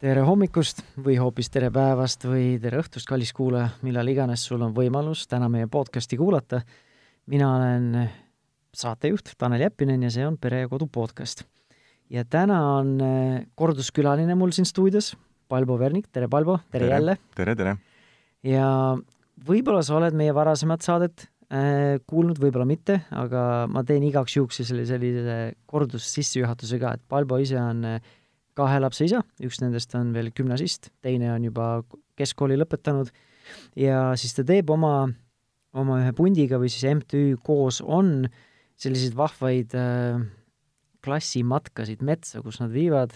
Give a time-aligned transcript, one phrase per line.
[0.00, 4.72] tere hommikust või hoopis tere päevast või tere õhtust, kallis kuulaja, millal iganes sul on
[4.72, 6.62] võimalus täna meie podcasti kuulata.
[7.26, 8.08] mina olen
[8.72, 11.44] saatejuht Tanel Jeppinen ja see on Pere ja Kodu podcast.
[12.08, 15.16] ja täna on äh, korduskülaline mul siin stuudios,
[15.48, 17.18] Palbo Vernik, tere Palbo, tere, jälle!
[17.34, 17.76] tere, tere!
[18.42, 18.96] ja
[19.46, 24.62] võib-olla sa oled meie varasemat saadet äh, kuulnud, võib-olla mitte, aga ma teen igaks juhuks
[24.64, 28.00] sellise kordus sissejuhatuse ka, et Palbo ise on äh,
[28.60, 31.72] kahe lapse isa, üks nendest on veel gümnasist, teine on juba
[32.20, 33.10] keskkooli lõpetanud.
[33.78, 35.08] Ja siis ta teeb oma,
[35.76, 38.28] oma ühe pundiga või siis MTÜ koos on
[38.80, 40.20] selliseid vahvaid äh,
[41.04, 43.14] klassimatkasid metsa, kus nad viivad,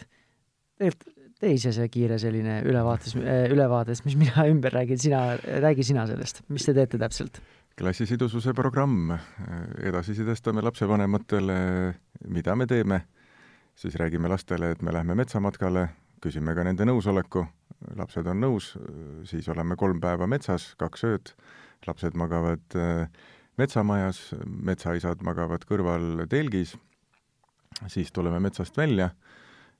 [0.78, 1.12] tegelikult
[1.44, 5.24] tee ise see kiire selline ülevaates äh,, ülevaates, mis mina ümber räägin, sina,
[5.64, 7.42] räägi sina sellest, mis te teete täpselt?
[7.74, 9.10] klassisidususe programm,
[9.82, 11.56] edasi sidestame lapsevanematele,
[12.30, 13.00] mida me teeme
[13.74, 15.88] siis räägime lastele, et me lähme metsamatkale,
[16.24, 17.44] küsime ka nende nõusoleku,
[17.98, 18.72] lapsed on nõus,
[19.28, 21.32] siis oleme kolm päeva metsas, kaks ööd,
[21.86, 23.08] lapsed magavad äh,
[23.60, 26.74] metsamajas, metsaisad magavad kõrval telgis,
[27.90, 29.10] siis tuleme metsast välja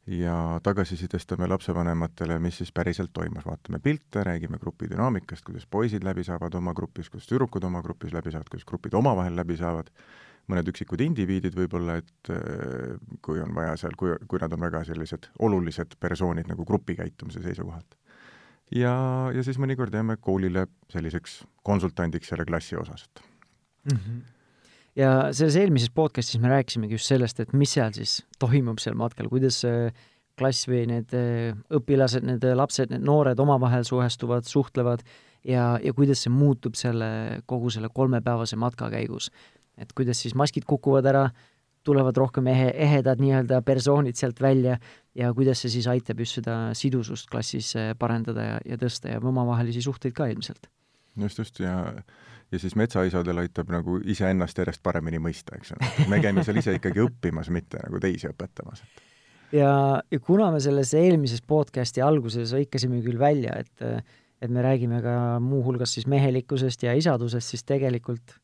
[0.07, 6.25] ja tagasisidestame lapsevanematele, mis siis päriselt toimus, vaatame pilte, räägime grupi dünaamikast, kuidas poisid läbi
[6.25, 9.89] saavad oma grupis, kuidas tüdrukud oma grupis läbi saavad, kuidas grupid omavahel läbi saavad
[10.51, 14.85] mõned üksikud indiviidid võib-olla, et äh, kui on vaja seal, kui, kui nad on väga
[14.89, 17.97] sellised olulised persoonid nagu grupi käitumise seisukohalt.
[18.75, 18.95] ja,
[19.35, 23.27] ja siis mõnikord jääme koolile selliseks konsultandiks selle klassi osas, et
[23.93, 23.99] mm.
[23.99, 24.23] -hmm
[24.97, 29.27] ja selles eelmises podcastis me rääkisimegi just sellest, et mis seal siis toimub seal matkal,
[29.29, 29.65] kuidas
[30.39, 35.03] klass või need äh, õpilased, need lapsed, need noored omavahel suhestuvad, suhtlevad
[35.45, 39.31] ja, ja kuidas see muutub selle, kogu selle kolmepäevase matka käigus
[39.79, 41.29] et kuidas siis maskid kukuvad ära,
[41.85, 44.79] tulevad rohkem ehe, ehedad nii-öelda persoonid sealt välja
[45.15, 49.21] ja kuidas see siis aitab just seda sidusust klassis eh, parendada ja, ja tõsta ja
[49.21, 50.71] omavahelisi suhteid ka ilmselt.
[51.21, 51.93] just, just, ja
[52.53, 55.89] ja siis metsaisadel aitab nagu iseennast järjest paremini mõista, eks ole.
[56.13, 58.85] me käime seal ise ikkagi õppimas, mitte nagu teisi õpetamas.
[59.53, 59.73] ja,
[60.11, 64.05] ja kuna me selles eelmises podcasti alguses hõikasime küll välja, et
[64.45, 68.35] et me räägime ka muuhulgas siis mehelikkusest ja isadusest, siis tegelikult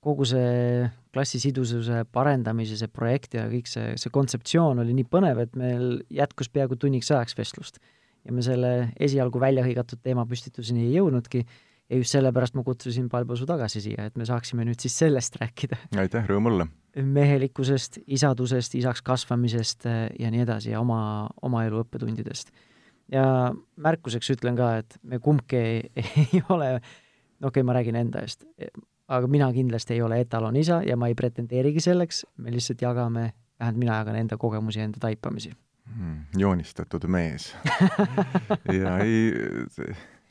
[0.00, 5.42] kogu see klassi sidususe parendamise, see projekt ja kõik see, see kontseptsioon oli nii põnev,
[5.42, 7.80] et meil jätkus peaaegu tunniks ajaks vestlust.
[8.24, 11.44] ja me selle esialgu välja hõigatud teemapüstituseni ei jõudnudki
[11.90, 15.36] ja just sellepärast ma kutsusin Palbo su tagasi siia, et me saaksime nüüd siis sellest
[15.40, 15.78] rääkida.
[15.98, 16.68] aitäh, rõõm olla!
[16.90, 22.54] mehelikkusest, isadusest, isaks kasvamisest eh, ja nii edasi ja oma, oma elu õppetundidest.
[23.12, 23.24] ja
[23.76, 25.82] märkuseks ütlen ka, et me kumbki ei,
[26.24, 26.72] ei ole,
[27.40, 28.46] no okei okay,, ma räägin enda eest,
[29.10, 33.82] aga mina kindlasti ei ole etalonisa ja ma ei pretendeerigi selleks, me lihtsalt jagame, vähemalt
[33.82, 35.52] mina jagan enda kogemusi, enda taipamisi.
[35.90, 36.24] Hmm,.
[36.38, 37.50] joonistatud mees.
[38.80, 39.32] Ja ei,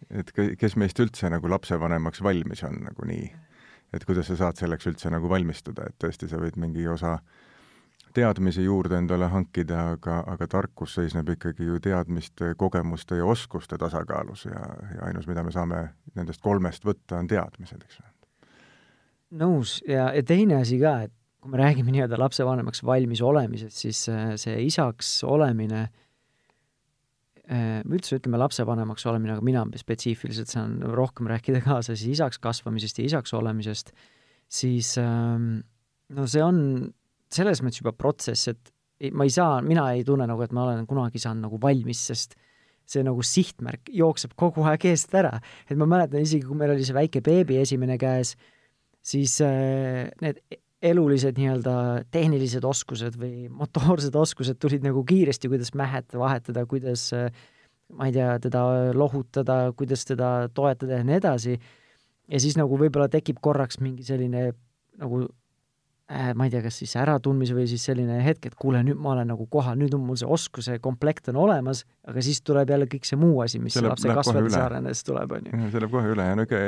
[0.09, 3.25] et kes meist üldse nagu lapsevanemaks valmis on nagu nii,
[3.93, 7.17] et kuidas sa saad selleks üldse nagu valmistuda, et tõesti, sa võid mingi osa
[8.15, 14.45] teadmisi juurde endale hankida, aga, aga tarkus seisneb ikkagi ju teadmiste, kogemuste ja oskuste tasakaalus
[14.47, 14.63] ja,
[14.95, 15.83] ja ainus, mida me saame
[16.15, 18.18] nendest kolmest võtta, on teadmised, eks ole
[19.37, 24.03] nõus ja, ja teine asi ka, et kui me räägime nii-öelda lapsevanemaks valmis olemisest, siis
[24.11, 25.85] äh, see isaks olemine,
[27.47, 32.99] äh, üldse ütleme lapsevanemaks olemine, aga mina spetsiifiliselt saan rohkem rääkida kaasa siis isaks kasvamisest
[32.99, 33.93] ja isaks olemisest,
[34.49, 35.61] siis ähm,
[36.15, 36.59] no see on
[37.31, 38.73] selles mõttes juba protsess, et
[39.15, 42.35] ma ei saa, mina ei tunne nagu, et ma olen kunagi saanud nagu valmis, sest
[42.89, 45.37] see nagu sihtmärk jookseb kogu aeg eest ära.
[45.69, 48.33] et ma mäletan isegi, kui meil oli see väike beebi esimene käes,
[49.05, 50.41] siis äh, need
[50.81, 51.75] elulised nii-öelda
[52.11, 57.27] tehnilised oskused või motoorsed oskused tulid nagu kiiresti, kuidas mähet vahetada, kuidas äh,
[57.97, 61.57] ma ei tea, teda lohutada, kuidas teda toetada ja nii edasi,
[62.29, 64.51] ja siis nagu võib-olla tekib korraks mingi selline
[64.99, 68.99] nagu äh, ma ei tea, kas siis äratundmise või siis selline hetk, et kuule, nüüd
[69.01, 72.75] ma olen nagu kohal, nüüd on mul see oskuse komplekt on olemas, aga siis tuleb
[72.75, 75.63] jälle kõik see muu asi, mis see lapse kasvades arenedes tuleb, on ju.
[75.71, 76.61] see läheb kohe üle ja ikka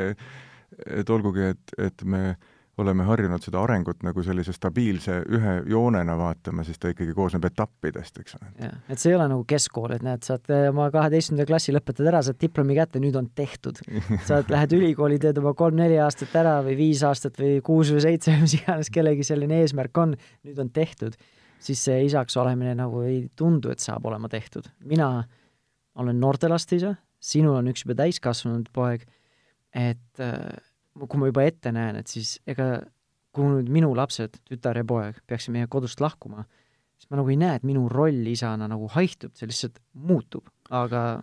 [0.86, 2.36] et olgugi, et, et me
[2.82, 8.22] oleme harjunud seda arengut nagu sellise stabiilse ühe joonena vaatama, siis ta ikkagi koosneb etappidest,
[8.24, 8.48] eks ole.
[8.64, 12.24] jah, et see ei ole nagu keskkool, et näed, saad oma kaheteistkümnenda klassi lõpetad ära,
[12.26, 13.82] saad diplomi kätte, nüüd on tehtud.
[14.28, 18.36] sa lähed ülikooli, teed oma kolm-neli aastat ära või viis aastat või kuus või seitse,
[18.42, 20.16] mis iganes kellegi selline eesmärk on,
[20.48, 21.20] nüüd on tehtud.
[21.62, 24.72] siis see isaks olemine nagu ei tundu, et saab olema tehtud.
[24.86, 25.24] mina
[25.96, 29.04] olen noortelaste isa, sinul on üks juba täiskasvanud poeg
[29.76, 30.50] et äh,
[31.00, 32.74] kui ma juba ette näen, et siis ega
[33.36, 36.44] kui nüüd minu lapsed, tütar ja poeg, peaksid meie kodust lahkuma,
[37.00, 40.52] siis ma nagu ei näe, et minu roll isana nagu haihtub, see lihtsalt muutub.
[40.70, 41.22] aga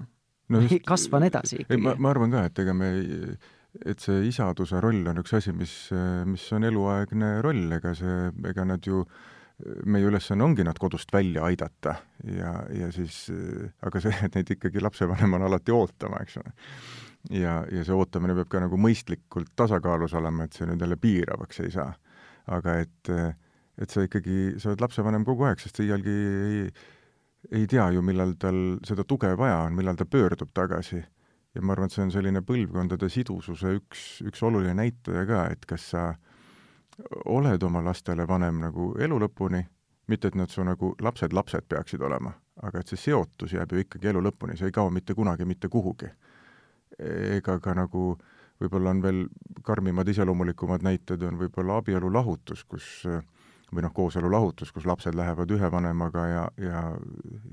[0.53, 1.83] no just, kasvan edasi ikkagi.
[1.85, 3.33] ma, ma arvan ka, et ega me ei,
[3.93, 5.75] et see isaduse roll on üks asi, mis,
[6.29, 9.05] mis on eluaegne roll, ega see, ega nad ju,
[9.91, 11.97] meie ülesanne ongi nad kodust välja aidata
[12.31, 13.27] ja, ja siis,
[13.85, 16.55] aga see, et neid ikkagi lapsevanem on alati ootama, eks ole.
[17.31, 21.61] Ja, ja see ootamine peab ka nagu mõistlikult tasakaalus olema, et see nüüd jälle piiravaks
[21.65, 21.93] ei saa.
[22.49, 23.11] aga et,
[23.77, 26.63] et sa ikkagi, sa oled lapsevanem kogu aeg, sest sa iialgi ei,
[27.61, 31.03] ei tea ju, millal tal seda tuge vaja on, millal ta pöördub tagasi
[31.55, 35.67] ja ma arvan, et see on selline põlvkondade sidususe üks, üks oluline näitaja ka, et
[35.69, 36.05] kas sa
[37.31, 39.63] oled oma lastele vanem nagu elu lõpuni,
[40.09, 42.33] mitte et nad su nagu lapsed-lapsed peaksid olema,
[42.63, 45.69] aga et see seotus jääb ju ikkagi elu lõpuni, see ei kao mitte kunagi mitte
[45.69, 46.11] kuhugi.
[46.99, 48.13] Ega ka nagu
[48.59, 49.25] võib-olla on veel
[49.63, 53.07] karmimad, iseloomulikumad näited on võib-olla abielu lahutus, kus
[53.75, 56.85] või noh, kooselu lahutus, kus lapsed lähevad ühe vanemaga ja, ja,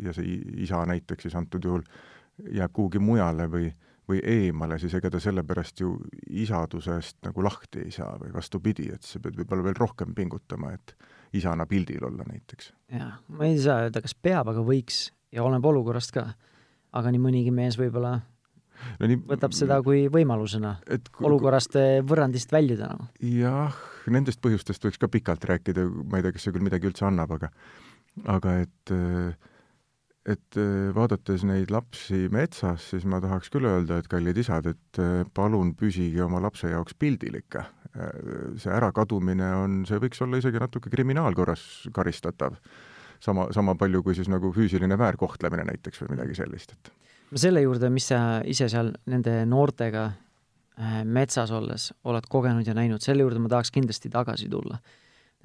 [0.01, 1.83] ja see isa näiteks siis antud juhul
[2.55, 3.67] jääb kuhugi mujale või,
[4.07, 5.95] või eemale, siis ega ta sellepärast ju
[6.43, 10.95] isadusest nagu lahti ei saa või vastupidi, et sa pead võib-olla veel rohkem pingutama, et
[11.35, 12.71] isana pildil olla näiteks.
[12.95, 16.29] jah, ma ei saa öelda, kas peab, aga võiks ja oleneb olukorrast ka.
[16.95, 18.21] aga nii mõnigi mees võib-olla
[18.99, 23.09] no nii, võtab seda kui võimalusena et olukorrast eh, võrrandist väljuda nagu.
[23.31, 23.75] jah,
[24.11, 27.35] nendest põhjustest võiks ka pikalt rääkida, ma ei tea, kas see küll midagi üldse annab,
[27.37, 27.51] aga
[28.31, 29.35] aga et äh,
[30.25, 35.01] et äh, vaadates neid lapsi metsas, siis ma tahaks küll öelda, et kallid isad, et
[35.37, 37.59] palun püsige oma lapse jaoks pildilik.
[37.95, 38.09] Äh,
[38.61, 42.57] see ärakadumine on, see võiks olla isegi natuke kriminaalkorras karistatav.
[43.19, 46.91] sama, sama palju kui siis nagu füüsiline väärkohtlemine näiteks või midagi sellist, et
[47.31, 50.11] no selle juurde, mis sa ise seal nende noortega
[51.07, 54.75] metsas olles oled kogenud ja näinud, selle juurde ma tahaks kindlasti tagasi tulla.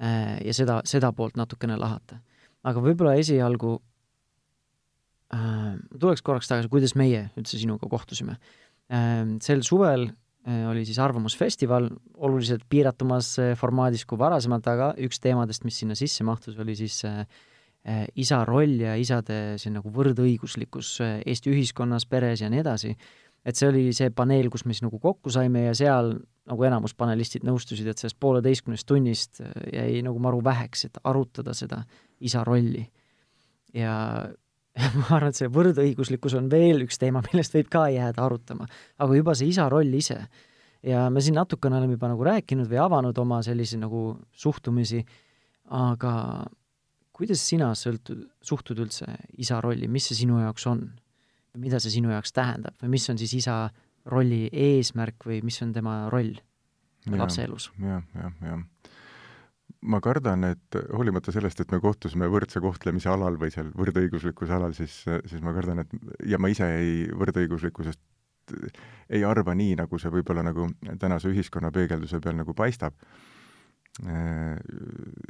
[0.01, 2.17] ja seda, seda poolt natukene lahata.
[2.63, 3.77] aga võib-olla esialgu
[5.35, 8.35] äh,, tuleks korraks tagasi, kuidas meie üldse sinuga kohtusime
[8.91, 9.37] äh,.
[9.41, 15.63] sel suvel äh, oli siis Arvamusfestival oluliselt piiratumas äh, formaadis kui varasemalt, aga üks teemadest,
[15.63, 17.50] mis sinna sisse mahtus, oli siis äh, äh,
[18.15, 22.95] isa roll ja isade see nagu võrdõiguslikkus äh, Eesti ühiskonnas, peres ja nii edasi.
[23.45, 26.13] et see oli see paneel, kus me siis nagu kokku saime ja seal
[26.45, 31.55] nagu enamus panelistid nõustusid, et sellest pooleteistkümnest tunnist äh, jäi nagu maru väheks, et arutada
[31.57, 31.81] seda
[32.19, 32.85] isa rolli.
[33.73, 34.29] ja
[34.99, 38.69] ma arvan, et see võrdõiguslikkus on veel üks teema, millest võib ka jääda arutama.
[39.01, 40.21] aga juba see isa roll ise.
[40.85, 45.01] ja me siin natukene oleme juba nagu rääkinud või avanud oma sellisi nagu suhtumisi,
[45.65, 46.45] aga
[47.21, 49.07] kuidas sina sõltud, suhtud üldse
[49.41, 50.89] isa rolli, mis see sinu jaoks on?
[51.59, 53.65] mida see sinu jaoks tähendab või mis on siis isa
[54.11, 57.99] rolli eesmärk või mis on tema roll ja, lapse elus ja,?
[57.99, 58.61] jah, jah, jah
[59.81, 64.75] ma kardan, et hoolimata sellest, et me kohtusime võrdse kohtlemise alal või seal võrdõiguslikkuse alal,
[64.77, 65.95] siis, siis ma kardan, et
[66.29, 68.01] ja ma ise ei, võrdõiguslikkusest
[69.09, 70.67] ei arva nii, nagu see võib-olla nagu
[70.99, 72.95] tänase ühiskonna peegelduse peal nagu paistab,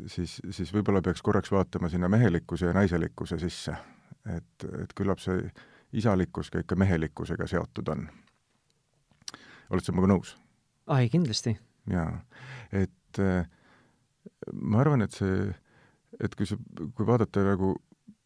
[0.07, 3.73] siis, siis võib-olla peaks korraks vaatama sinna mehelikkuse ja naiselikkuse sisse.
[4.29, 5.49] et, et küllap see
[5.97, 8.07] isalikkus ka ikka mehelikkusega seotud on.
[9.69, 10.35] oled sa minuga nõus?
[10.87, 11.55] ai, kindlasti.
[11.89, 12.21] jaa,
[12.71, 13.47] et äh,
[14.53, 15.47] ma arvan, et see,
[16.19, 16.57] et kui sa,
[16.95, 17.73] kui vaadata nagu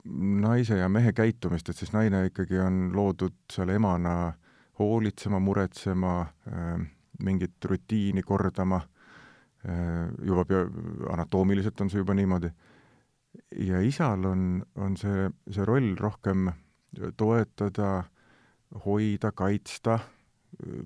[0.06, 4.34] naise ja mehe käitumist, et siis naine ikkagi on loodud seal emana
[4.80, 6.20] hoolitsema, muretsema
[6.52, 6.84] äh,,
[7.24, 8.95] mingit rutiini kordama äh,,
[9.66, 10.60] juba pea,
[11.10, 12.52] anatoomiliselt on see juba niimoodi.
[13.66, 16.52] ja isal on, on see, see roll rohkem
[17.18, 18.04] toetada,
[18.86, 20.00] hoida, kaitsta,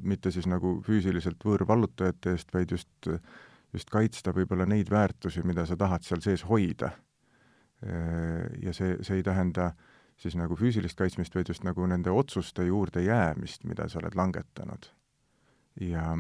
[0.01, 3.19] mitte siis nagu füüsiliselt võõrvallutajate eest, vaid just äh,
[3.74, 6.91] just kaitsta võib-olla neid väärtusi, mida sa tahad seal sees hoida.
[8.59, 9.71] Ja see, see ei tähenda
[10.19, 14.89] siis nagu füüsilist kaitsmist, vaid just nagu nende otsuste juurde jäämist, mida sa oled langetanud.
[15.79, 16.17] ja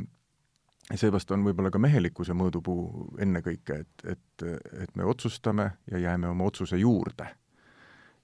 [0.97, 4.45] seepärast on võib-olla ka mehelikkuse mõõdupuu ennekõike, et, et,
[4.83, 7.27] et me otsustame ja jääme oma otsuse juurde.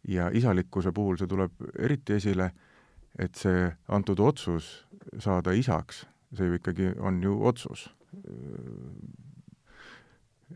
[0.07, 2.51] ja isalikkuse puhul see tuleb eriti esile,
[3.19, 4.88] et see antud otsus
[5.19, 7.89] saada isaks, see ju ikkagi on ju otsus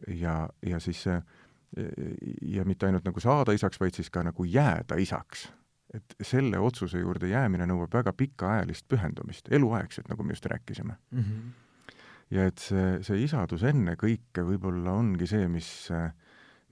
[0.08, 1.22] ja, ja siis see
[2.42, 5.50] ja mitte ainult nagu saada isaks, vaid siis ka nagu jääda isaks.
[5.94, 11.20] et selle otsuse juurde jäämine nõuab väga pikaajalist pühendumist, eluaegset, nagu me just rääkisime mm.
[11.20, 11.69] -hmm.
[12.32, 15.70] Ja et see, see isadus ennekõike võib-olla ongi see, mis,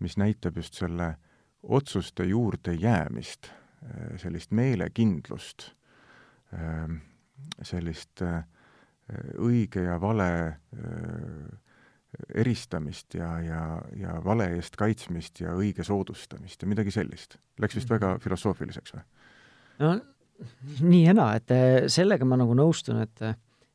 [0.04, 1.16] mis näitab just selle
[1.64, 3.50] otsuste juurde jäämist,
[4.22, 5.72] sellist meelekindlust,
[7.66, 8.22] sellist
[9.42, 10.30] õige ja vale
[12.34, 13.62] eristamist ja, ja,
[13.98, 17.38] ja vale eest kaitsmist ja õige soodustamist ja midagi sellist.
[17.62, 18.24] Läks vist väga mhm.
[18.24, 19.04] filosoofiliseks või?
[19.84, 19.92] no
[20.86, 23.24] nii ja naa, et äh, sellega ma nagu nõustun, et,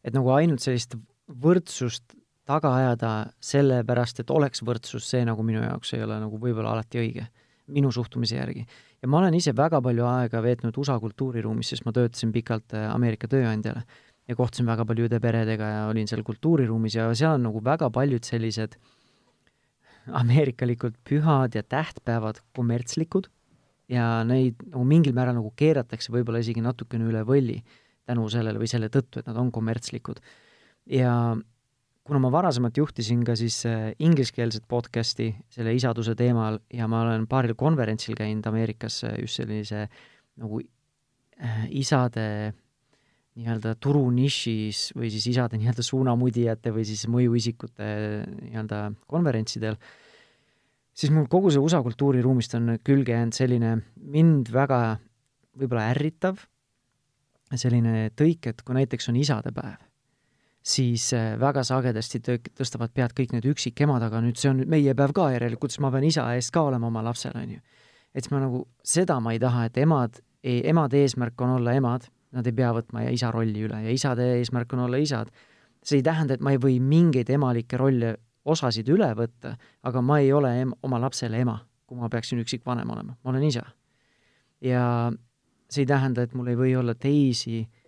[0.07, 0.95] et nagu ainult sellist
[1.29, 2.17] võrdsust
[2.49, 3.11] taga ajada
[3.43, 7.27] sellepärast, et oleks võrdsus, see nagu minu jaoks ei ole nagu võib-olla alati õige,
[7.73, 8.67] minu suhtumise järgi.
[9.03, 12.91] ja ma olen ise väga palju aega veetnud USA kultuuriruumis, sest ma töötasin pikalt äh,
[12.95, 13.85] Ameerika tööandjale
[14.29, 18.27] ja kohtusin väga paljude peredega ja olin seal kultuuriruumis ja seal on nagu väga paljud
[18.27, 18.77] sellised
[20.19, 23.29] ameerikalikud pühad ja tähtpäevad kommertslikud
[23.93, 27.61] ja neid nagu mingil määral nagu keeratakse võib-olla isegi natukene üle võlli
[28.09, 30.19] tänu sellele või selle tõttu, et nad on kommertslikud.
[30.87, 31.37] Ja
[32.03, 37.29] kuna ma varasemalt juhtisin ka siis äh, ingliskeelset podcasti selle isaduse teemal ja ma olen
[37.31, 39.87] paaril konverentsil käinud Ameerikas äh, just sellise
[40.41, 42.27] nagu äh, isade
[43.33, 47.87] nii-öelda turunišis või siis isade nii-öelda suunamudijate või siis mõjuisikute
[48.51, 49.79] nii-öelda konverentsidel,
[50.93, 54.83] siis mul kogu see USA kultuuriruumist on külge jäänud selline mind väga
[55.57, 56.43] võib-olla ärritav
[57.57, 59.81] selline tõik, et kui näiteks on isadepäev,
[60.63, 64.95] siis äh, väga sagedasti tõstavad pead kõik need üksikemad, aga nüüd see on nüüd meie
[64.99, 67.63] päev ka järelikult, siis ma pean isa eest ka olema oma lapsele, on ju.
[68.15, 72.07] et siis ma nagu, seda ma ei taha, et emad, emade eesmärk on olla emad,
[72.33, 75.31] nad ei pea võtma isa rolli üle ja isade eesmärk on olla isad.
[75.83, 80.19] see ei tähenda, et ma ei või mingeid emalikke rolle, osasid üle võtta, aga ma
[80.19, 83.67] ei ole em-, oma lapsele ema, kui ma peaksin üksikvanem olema, ma olen isa.
[84.61, 85.11] ja
[85.69, 87.82] see ei tähenda, et mul ei või olla teisi äh,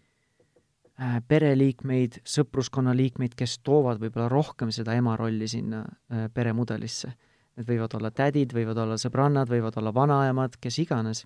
[1.28, 7.14] pereliikmeid, sõpruskonna liikmeid, kes toovad võib-olla rohkem seda ema rolli sinna äh, peremudelisse.
[7.54, 11.24] Need võivad olla tädid, võivad olla sõbrannad, võivad olla vanaemad, kes iganes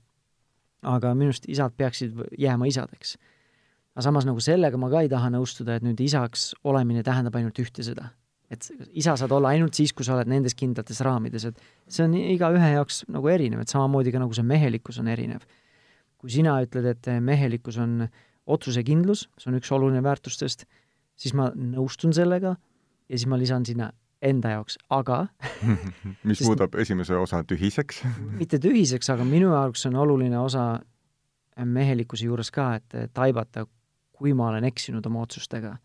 [0.87, 3.17] aga minu arust isad peaksid jääma isadeks.
[3.95, 7.59] aga samas nagu sellega ma ka ei taha nõustuda, et nüüd isaks olemine tähendab ainult
[7.59, 8.13] ühte seda.
[8.51, 11.59] et isa saad olla ainult siis, kui sa oled nendes kindlates raamides, et
[11.89, 15.43] see on igaühe jaoks nagu erinev, et samamoodi ka nagu see mehelikkus on erinev.
[16.19, 18.09] kui sina ütled, et mehelikkus on
[18.49, 20.65] otsusekindlus, see on üks oluline väärtustest,
[21.19, 23.91] siis ma nõustun sellega ja siis ma lisan sinna
[24.25, 25.27] enda jaoks, aga
[26.29, 28.03] mis muudab esimese osa tühiseks
[28.41, 30.71] mitte tühiseks, aga minu jaoks on oluline osa
[31.59, 33.65] mehelikkuse juures ka, et taibata,
[34.15, 35.77] kui ma olen eksinud oma otsustega.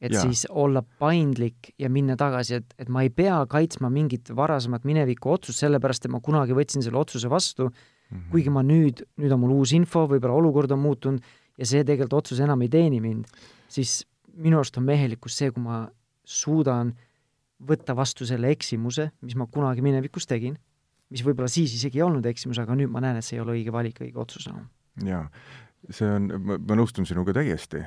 [0.00, 0.20] et ja.
[0.20, 5.32] siis olla paindlik ja minna tagasi, et, et ma ei pea kaitsma mingit varasemat mineviku
[5.32, 7.72] otsust, sellepärast et ma kunagi võtsin selle otsuse vastu mm,
[8.10, 8.30] -hmm.
[8.30, 11.24] kuigi ma nüüd, nüüd on mul uus info, võib-olla olukord on muutunud
[11.56, 13.26] ja see tegelikult otsus enam ei teeni mind,
[13.68, 14.02] siis
[14.36, 15.84] minu arust on mehelikkus see, kui ma
[16.26, 17.06] suudan äh,
[17.64, 20.56] võtta vastu selle eksimuse, mis ma kunagi minevikus tegin,
[21.12, 23.56] mis võib-olla siis isegi ei olnud eksimus, aga nüüd ma näen, et see ei ole
[23.56, 24.68] õige valik, õige otsus enam.
[25.06, 25.24] jaa,
[25.88, 27.80] see on, ma, nõustun sinuga täiesti,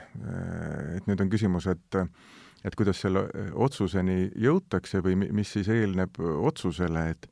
[0.95, 2.03] et nüüd on küsimus, et
[2.67, 3.21] et kuidas selle
[3.55, 7.29] otsuseni jõutakse või mis siis eelneb otsusele, et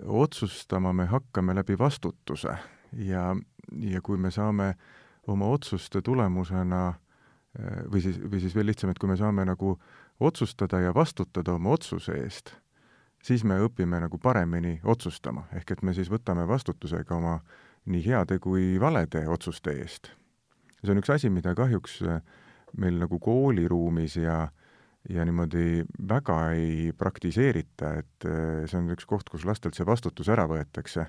[0.00, 2.54] otsustama me hakkame läbi vastutuse.
[3.04, 3.34] Ja,
[3.84, 4.72] ja kui me saame
[5.30, 6.94] oma otsuste tulemusena
[7.90, 9.74] või siis, või siis veel lihtsam, et kui me saame nagu
[10.20, 12.52] otsustada ja vastutada oma otsuse eest,
[13.22, 17.40] siis me õpime nagu paremini otsustama, ehk et me siis võtame vastutuse ka oma
[17.90, 20.12] nii heade kui valede otsuste eest.
[20.80, 22.22] see on üks asi, mida kahjuks äh,
[22.76, 24.48] meil nagu kooliruumis ja
[25.08, 30.28] ja niimoodi väga ei praktiseerita, et äh, see on üks koht, kus lastelt see vastutus
[30.28, 31.06] ära võetakse.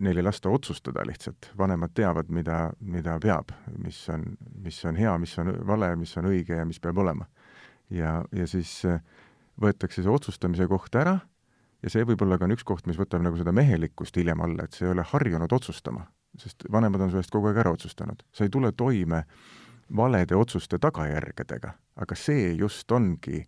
[0.00, 4.26] Neil ei lasta otsustada lihtsalt, vanemad teavad, mida, mida peab, mis on,
[4.60, 7.24] mis on hea, mis on vale, mis on õige ja mis peab olema
[7.90, 9.00] ja, ja siis äh,
[9.60, 11.18] võetakse see otsustamise koht ära
[11.82, 14.76] ja see võib-olla ka on üks koht, mis võtab nagu seda mehelikkust hiljem alla, et
[14.76, 16.06] sa ei ole harjunud otsustama,
[16.40, 18.24] sest vanemad on su eest kogu aeg ära otsustanud.
[18.32, 19.24] sa ei tule toime
[19.96, 23.44] valede otsuste tagajärgedega, aga see just ongi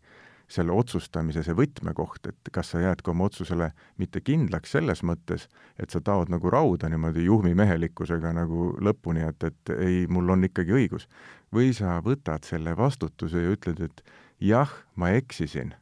[0.49, 5.49] selle otsustamise see võtmekoht, et kas sa jääd ka oma otsusele mitte kindlaks selles mõttes,
[5.79, 10.77] et sa taod nagu rauda niimoodi juhmimehelikkusega nagu lõpuni, et, et ei, mul on ikkagi
[10.79, 11.09] õigus.
[11.55, 14.03] või sa võtad selle vastutuse ja ütled, et
[14.41, 15.75] jah, ma eksisin,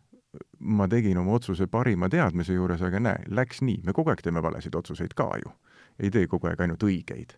[0.58, 4.42] ma tegin oma otsuse parima teadmise juures, aga näe, läks nii, me kogu aeg teeme
[4.42, 5.52] valesid otsuseid ka ju.
[5.98, 7.36] ei tee kogu aeg ainult õigeid.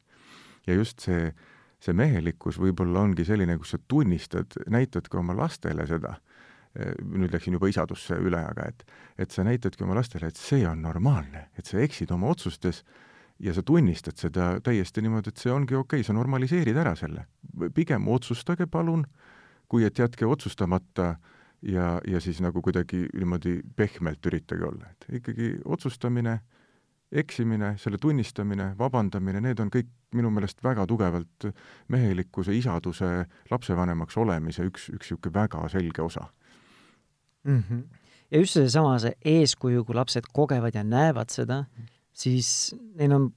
[0.67, 1.33] ja just see,
[1.81, 6.17] see mehelikkus võib-olla ongi selline, kus sa tunnistad, näitad ka oma lastele seda,
[7.01, 8.87] nüüd läksin juba isadusse üle, aga et,
[9.19, 12.83] et sa näitadki oma lastele, et see on normaalne, et sa eksid oma otsustes
[13.41, 17.27] ja sa tunnistad seda täiesti niimoodi, et see ongi okei okay,, sa normaliseerid ära selle.
[17.75, 19.35] pigem otsustage palun äh,
[19.69, 21.17] kui et jätke otsustamata
[21.63, 26.39] ja, ja siis nagu kuidagi niimoodi pehmelt üritage olla, et ikkagi otsustamine,
[27.13, 31.49] eksimine, selle tunnistamine, vabandamine, need on kõik minu meelest väga tugevalt
[31.93, 36.29] mehelikkuse, isaduse, lapsevanemaks olemise üks, üks niisugune väga selge osa
[37.47, 37.63] mm.
[37.63, 37.83] -hmm.
[38.31, 41.65] ja just seesama, see eeskuju, kui lapsed kogevad ja näevad seda,
[42.13, 43.33] siis neil on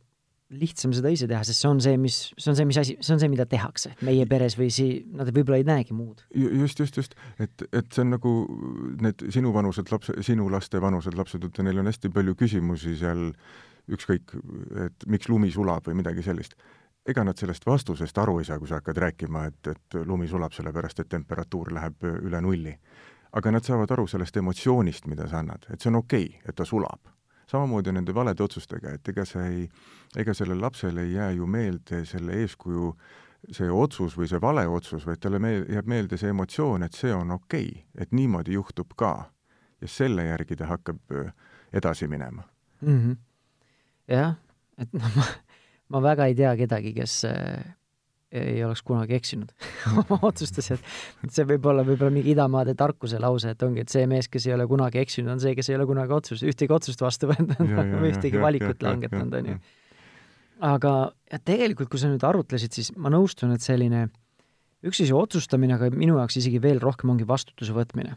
[0.49, 3.13] lihtsam seda ise teha, sest see on see, mis, see on see, mis asi, see
[3.13, 6.23] on see, mida tehakse meie peres või si-, nad võib-olla ei näegi muud.
[6.33, 8.33] just, just, just, et, et see on nagu
[9.03, 13.29] need sinuvanused lapse, sinu laste vanused lapsed, et neil on hästi palju küsimusi seal,
[13.93, 14.33] ükskõik,
[14.87, 16.57] et miks lumi sulab või midagi sellist.
[17.09, 20.53] ega nad sellest vastusest aru ei saa, kui sa hakkad rääkima, et, et lumi sulab
[20.53, 22.73] sellepärast, et temperatuur läheb üle nulli.
[23.31, 26.55] Aga nad saavad aru sellest emotsioonist, mida sa annad, et see on okei okay,, et
[26.55, 27.12] ta sulab
[27.50, 29.63] samamoodi nende valede otsustega, et ega see ei,
[30.21, 32.93] ega sellele lapsele ei jää ju meelde selle eeskuju
[33.55, 37.13] see otsus või see vale otsus, vaid talle meel-, jääb meelde see emotsioon, et see
[37.15, 39.31] on okei okay,, et niimoodi juhtub ka.
[39.81, 41.00] ja selle järgi ta hakkab
[41.74, 42.43] edasi minema
[42.81, 42.98] mm.
[43.00, 43.17] -hmm.
[44.07, 44.36] jah,
[44.77, 45.24] et noh, ma,
[45.89, 47.75] ma väga ei tea kedagi, kes äh,
[48.31, 49.51] ei oleks kunagi eksinud
[50.03, 54.05] oma otsustes, et see võib olla võib-olla mingi idamaade tarkuse lause, et ongi, et see
[54.09, 57.01] mees, kes ei ole kunagi eksinud, on see, kes ei ole kunagi otsust, ühtegi otsust
[57.01, 59.59] vastu võtnud või ühtegi valikut langetanud, on ju.
[60.69, 60.95] aga
[61.31, 64.05] ja tegelikult, kui sa nüüd arutlesid, siis ma nõustun, et selline
[64.86, 68.15] üks asi otsustamine, aga minu jaoks isegi veel rohkem ongi vastutuse võtmine.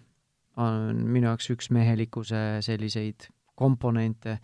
[0.60, 4.38] on minu jaoks üks mehelikkuse selliseid komponente.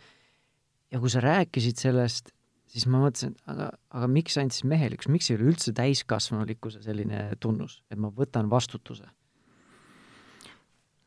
[0.90, 2.32] ja kui sa rääkisid sellest
[2.68, 6.82] siis ma mõtlesin, et aga, aga miks ainult siis mehelikkus, miks ei ole üldse täiskasvanulikkuse
[6.84, 9.08] selline tunnus, et ma võtan vastutuse?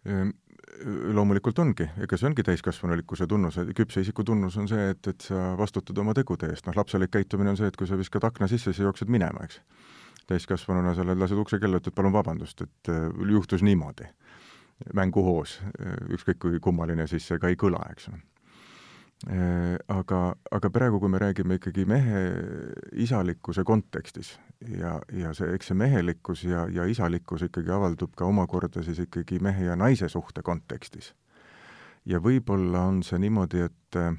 [0.09, 0.33] Ehm,
[1.13, 5.51] loomulikult ongi, ega see ongi täiskasvanulikkuse tunnus, küpse isiku tunnus on see, et, et sa
[5.59, 8.71] vastutad oma tegude eest, noh lapselik käitumine on see, et kui sa viskad akna sisse,
[8.71, 9.61] siis jooksed minema, eks.
[10.31, 14.09] täiskasvanuna sa lased ukse kella, ütled palun vabandust, et äh, juhtus niimoodi.
[14.97, 15.59] mänguhoos,
[16.09, 18.40] ükskõik kui kummaline siis see ka ei kõla, eks Äh,
[19.27, 20.19] aga,
[20.51, 22.21] aga praegu, kui me räägime ikkagi mehe
[23.03, 24.31] isalikkuse kontekstis
[24.79, 29.39] ja, ja see, eks see mehelikkus ja, ja isalikkus ikkagi avaldub ka omakorda siis ikkagi
[29.39, 31.13] mehe ja naise suhte kontekstis.
[32.05, 34.17] ja võib-olla on see niimoodi, et äh,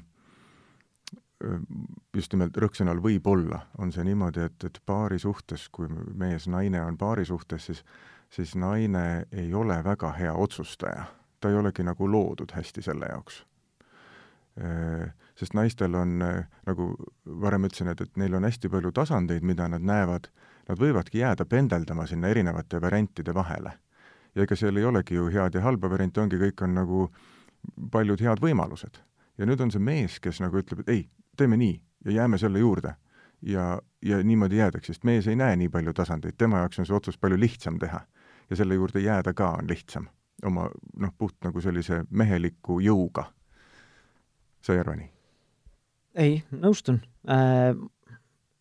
[2.15, 7.25] just nimelt rõhksõnal võib-olla on see niimoodi, et, et paari suhtes, kui mees-naine on paari
[7.25, 7.83] suhtes, siis
[8.33, 11.03] siis naine ei ole väga hea otsustaja.
[11.39, 13.52] ta ei olegi nagu loodud hästi selle jaoks Äh,
[15.35, 16.93] sest naistel on, äh, nagu
[17.25, 20.29] varem ütlesin, et, et neil on hästi palju tasandeid, mida nad näevad,
[20.69, 23.73] nad võivadki jääda pendeldama sinna erinevate variantide vahele.
[24.35, 27.09] ja ega seal ei olegi ju head ja halba varianti, ongi, kõik on nagu
[27.91, 29.01] paljud head võimalused.
[29.37, 32.59] ja nüüd on see mees, kes nagu ütleb, et ei, teeme nii ja jääme selle
[32.59, 32.95] juurde.
[33.41, 36.95] ja, ja niimoodi jäädakse, sest mees ei näe nii palju tasandeid, tema jaoks on see
[36.95, 38.05] otsus palju lihtsam teha.
[38.49, 40.07] ja selle juurde jääda ka on lihtsam,
[40.45, 43.31] oma noh, puht nagu sellise meheliku jõuga
[44.63, 45.09] sa ei arva nii?
[46.23, 47.73] ei, nõustun äh,.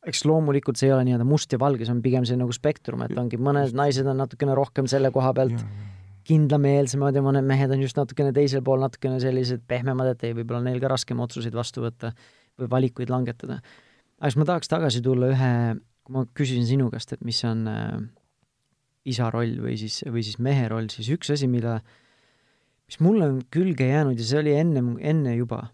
[0.08, 3.04] eks loomulikult see ei ole nii-öelda must ja valge, see on pigem see nagu spektrum,
[3.06, 5.62] et ongi mõned naised on natukene rohkem selle koha pealt
[6.26, 10.60] kindlameelsemad ja mõned mehed on just natukene teisel pool, natukene sellised pehmemad, et ei, võib-olla
[10.62, 12.12] on neil ka raskem otsuseid vastu võtta
[12.60, 13.58] või valikuid langetada.
[14.20, 15.52] aga siis ma tahaks tagasi tulla ühe,
[16.06, 17.96] kui ma küsisin sinu käest, et mis on äh,
[19.08, 21.80] isa roll või siis, või siis mehe roll, siis üks asi, mida,
[22.86, 25.64] mis mulle on külge jäänud ja see oli enne, enne juba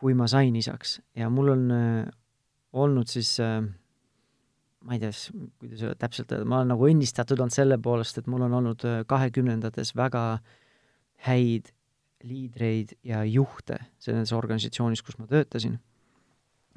[0.00, 2.08] kui ma sain isaks ja mul on äh,
[2.72, 3.60] olnud siis äh,
[4.84, 5.12] ma ei tea,
[5.60, 9.92] kuidas öelda täpselt, ma olen nagu õnnistatud olnud selle poolest, et mul on olnud kahekümnendates
[9.96, 10.24] väga
[11.26, 11.68] häid
[12.24, 15.78] liidreid ja juhte selles organisatsioonis, kus ma töötasin.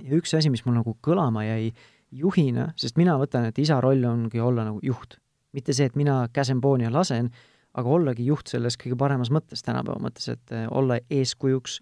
[0.03, 1.73] ja üks asi, mis mul nagu kõlama jäi
[2.13, 5.19] juhina, sest mina võtan, et isa roll ongi olla nagu juht.
[5.53, 7.29] mitte see, et mina käsen pooni ja lasen,
[7.79, 11.79] aga ollagi juht selles kõige paremas mõttes, tänapäeva mõttes, et äh, olla eeskujuks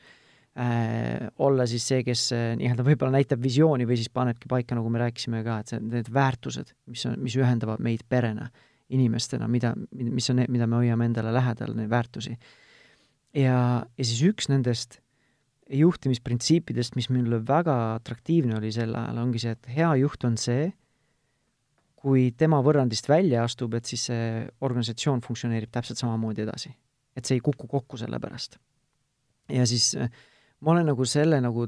[0.56, 4.92] äh,, olla siis see, kes äh, nii-öelda võib-olla näitab visiooni või siis panebki paika, nagu
[4.94, 8.50] me rääkisime ka, et see, need väärtused, mis on, mis ühendavad meid perena,
[8.92, 12.36] inimestena, mida, mis on need, mida me hoiame endale lähedal, neid väärtusi.
[13.36, 15.00] ja, ja siis üks nendest
[15.72, 20.72] juhtimisprintsiipidest, mis mulle väga atraktiivne oli sel ajal, ongi see, et hea juht on see,
[22.02, 26.74] kui tema võrrandist välja astub, et siis see organisatsioon funktsioneerib täpselt samamoodi edasi.
[27.16, 28.58] et see ei kuku kokku selle pärast.
[29.50, 29.96] ja siis
[30.60, 31.68] ma olen nagu selle nagu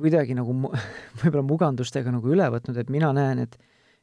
[0.00, 0.54] kuidagi nagu
[1.20, 3.58] võib-olla mugandustega nagu üle võtnud, et mina näen, et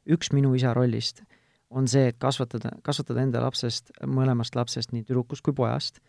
[0.08, 1.23] üks minu isa rollist
[1.69, 5.99] on see, et kasvatada, kasvatada enda lapsest, mõlemast lapsest, nii tüdrukust kui pojast,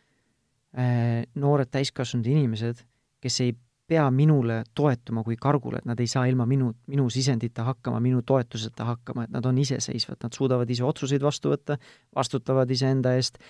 [0.79, 2.85] äh, noored täiskasvanud inimesed,
[3.25, 3.57] kes ei
[3.89, 8.21] pea minule toetuma kui kargule, et nad ei saa ilma minu, minu sisendita hakkama, minu
[8.27, 11.79] toetuseta hakkama, et nad on iseseisvad, nad suudavad ise otsuseid vastu võtta,
[12.17, 13.41] vastutavad iseenda eest,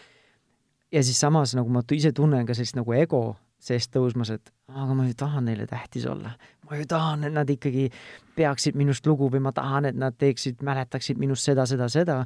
[0.94, 3.22] ja siis samas nagu ma ise tunnen ka sellist nagu ego
[3.58, 6.36] seest tõusmas, et aga ma ju tahan neile tähtis olla.
[6.70, 7.88] ma ju tahan, et nad ikkagi
[8.36, 12.20] peaksid minust lugu või ma tahan, et nad teeksid, mäletaksid minust seda, seda, seda,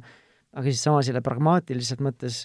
[0.53, 2.43] aga siis samas jälle pragmaatiliselt mõttes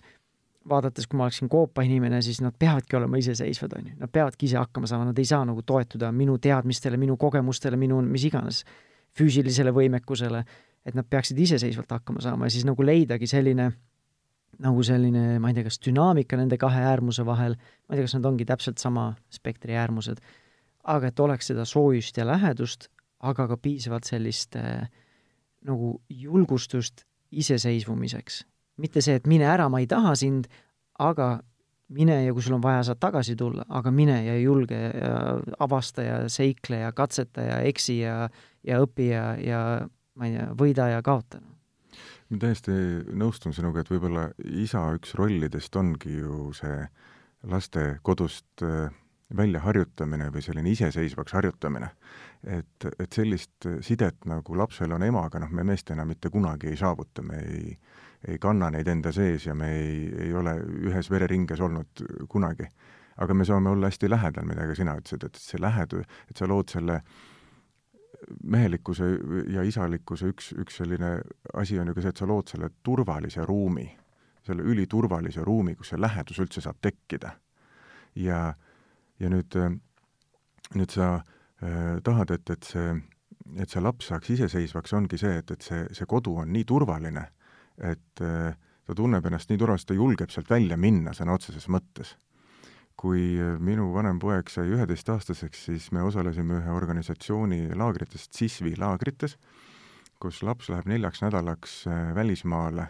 [0.68, 4.46] vaadates, kui ma oleksin koopa inimene, siis nad peavadki olema iseseisvad, on ju, nad peavadki
[4.48, 8.62] ise hakkama saama, nad ei saa nagu toetuda minu teadmistele, minu kogemustele, minu mis iganes
[9.18, 10.44] füüsilisele võimekusele,
[10.86, 13.70] et nad peaksid iseseisvalt hakkama saama ja siis nagu leidagi selline
[14.62, 17.54] nagu selline, ma ei tea, kas dünaamika nende kahe äärmuse vahel,
[17.86, 20.22] ma ei tea, kas nad ongi täpselt sama spektri äärmused,
[20.88, 22.88] aga et oleks seda soojust ja lähedust,
[23.22, 24.88] aga ka piisavalt sellist äh,
[25.66, 28.42] nagu julgustust iseseisvumiseks.
[28.78, 30.48] Mitte see, et mine ära, ma ei taha sind,
[30.98, 31.38] aga
[31.94, 35.12] mine ja kui sul on vaja, saad tagasi tulla, aga mine ja julge ja
[35.64, 38.28] avasta ja seikle ja katseta ja eksi ja,
[38.66, 39.60] ja õpi ja, ja
[40.18, 41.40] ma ei tea, võida ja kaota.
[42.28, 42.72] ma täiesti
[43.16, 46.82] nõustun sinuga, et võib-olla isa üks rollidest ongi ju see
[47.48, 48.90] laste kodust äh,
[49.36, 51.90] väljaharjutamine või selline iseseisvaks harjutamine.
[52.44, 57.22] et, et sellist sidet, nagu lapsel on emaga, noh, me meestena mitte kunagi ei saavuta,
[57.22, 57.78] me ei,
[58.28, 60.56] ei kanna neid enda sees ja me ei, ei ole
[60.90, 62.66] ühes vereringes olnud kunagi.
[63.18, 66.46] aga me saame olla hästi lähedal, mida ka sina ütlesid, et see lähedu, et sa
[66.46, 67.00] lood selle
[68.42, 69.08] mehelikkuse
[69.50, 71.16] ja isalikkuse üks, üks selline
[71.54, 73.88] asi on ju ka see, et sa lood selle turvalise ruumi,
[74.46, 77.34] selle üliturvalise ruumi, kus see lähedus üldse saab tekkida.
[78.14, 78.54] ja
[79.18, 79.56] ja nüüd,
[80.74, 81.08] nüüd sa
[81.62, 82.92] äh, tahad, et, et see,
[83.58, 87.24] et see laps saaks iseseisvaks, ongi see, et, et see, see kodu on nii turvaline,
[87.80, 92.16] et äh, ta tunneb ennast nii turvaliselt, ta julgeb sealt välja minna sõna otseses mõttes.
[92.98, 99.36] kui äh, minu vanem poeg sai üheteistaastaseks, siis me osalesime ühe organisatsiooni laagritest, CISVI laagrites,
[100.18, 102.88] kus laps läheb neljaks nädalaks äh, välismaale,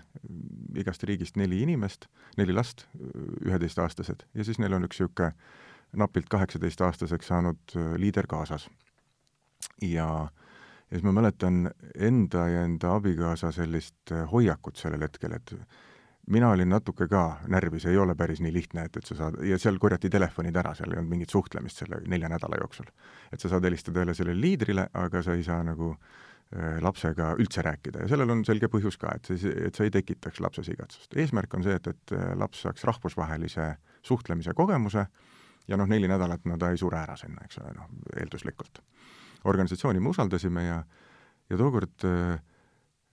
[0.74, 2.08] igast riigist neli inimest,
[2.40, 2.86] neli last,
[3.44, 5.34] üheteistaastased, ja siis neil on üks niisugune
[5.96, 8.68] napilt kaheksateistaastaseks saanud äh, liider kaasas.
[9.82, 10.28] ja,
[10.88, 15.54] ja siis ma mäletan enda ja enda abikaasa sellist äh, hoiakut sellel hetkel, et
[16.28, 19.58] mina olin natuke ka närvis, ei ole päris nii lihtne, et, et sa saad, ja
[19.60, 22.88] seal korjati telefonid ära, seal ei olnud mingit suhtlemist selle nelja nädala jooksul.
[23.32, 27.64] et sa saad helistada jälle sellele liidrile, aga sa ei saa nagu äh, lapsega üldse
[27.64, 31.16] rääkida ja sellel on selge põhjus ka, et see, et sa ei tekitaks lapses igatsust.
[31.16, 35.36] eesmärk on see, et, et laps saaks rahvusvahelise suhtlemise kogemuse äh,
[35.68, 38.82] ja noh, neli nädalat no ta ei sure ära sinna, eks ole, noh, eelduslikult.
[39.44, 40.78] Organisatsiooni me usaldasime ja,
[41.50, 42.38] ja tookord äh,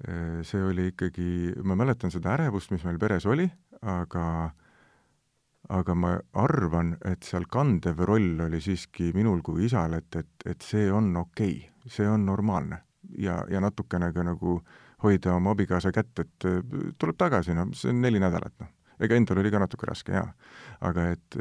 [0.07, 3.47] äh, see oli ikkagi, ma mäletan seda ärevust, mis meil peres oli,
[3.81, 4.51] aga
[5.73, 10.61] aga ma arvan, et seal kandev roll oli siiski minul kui isal, et, et, et
[10.61, 12.83] see on okei okay,, see on normaalne.
[13.17, 14.59] ja, ja natukene ka nagu
[15.03, 16.61] hoida oma abikaasa kätt, et äh,
[16.97, 18.69] tuleb tagasi, noh, see on neli nädalat, noh.
[18.99, 20.27] ega endal oli ka natuke raske, jaa.
[20.81, 21.39] aga et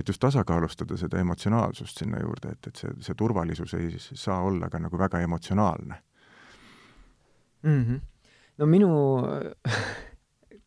[0.00, 4.70] et just tasakaalustada seda emotsionaalsust sinna juurde, et, et see, see turvalisus ei saa olla
[4.72, 5.98] ka nagu väga emotsionaalne
[7.62, 7.82] mm.
[7.84, 8.00] -hmm.
[8.58, 8.90] no minu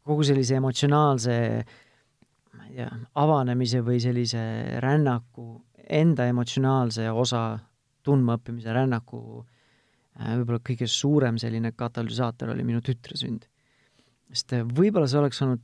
[0.04, 1.38] kogu sellise emotsionaalse
[2.54, 4.44] ma ei tea, avanemise või sellise
[4.84, 7.60] rännaku, enda emotsionaalse osa
[8.04, 13.48] tundmaõppimise rännaku äh, võib-olla kõige suurem selline katalüsaator oli minu tütre sünd.
[14.34, 15.62] sest võib-olla see oleks olnud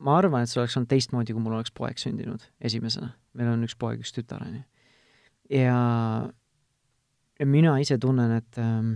[0.00, 3.12] ma arvan, et see oleks olnud teistmoodi, kui mul oleks poeg sündinud esimesena.
[3.38, 4.64] meil on üks poeg, üks tütar, on ju.
[5.60, 5.78] ja,
[7.40, 8.94] ja mina ise tunnen, et ähm,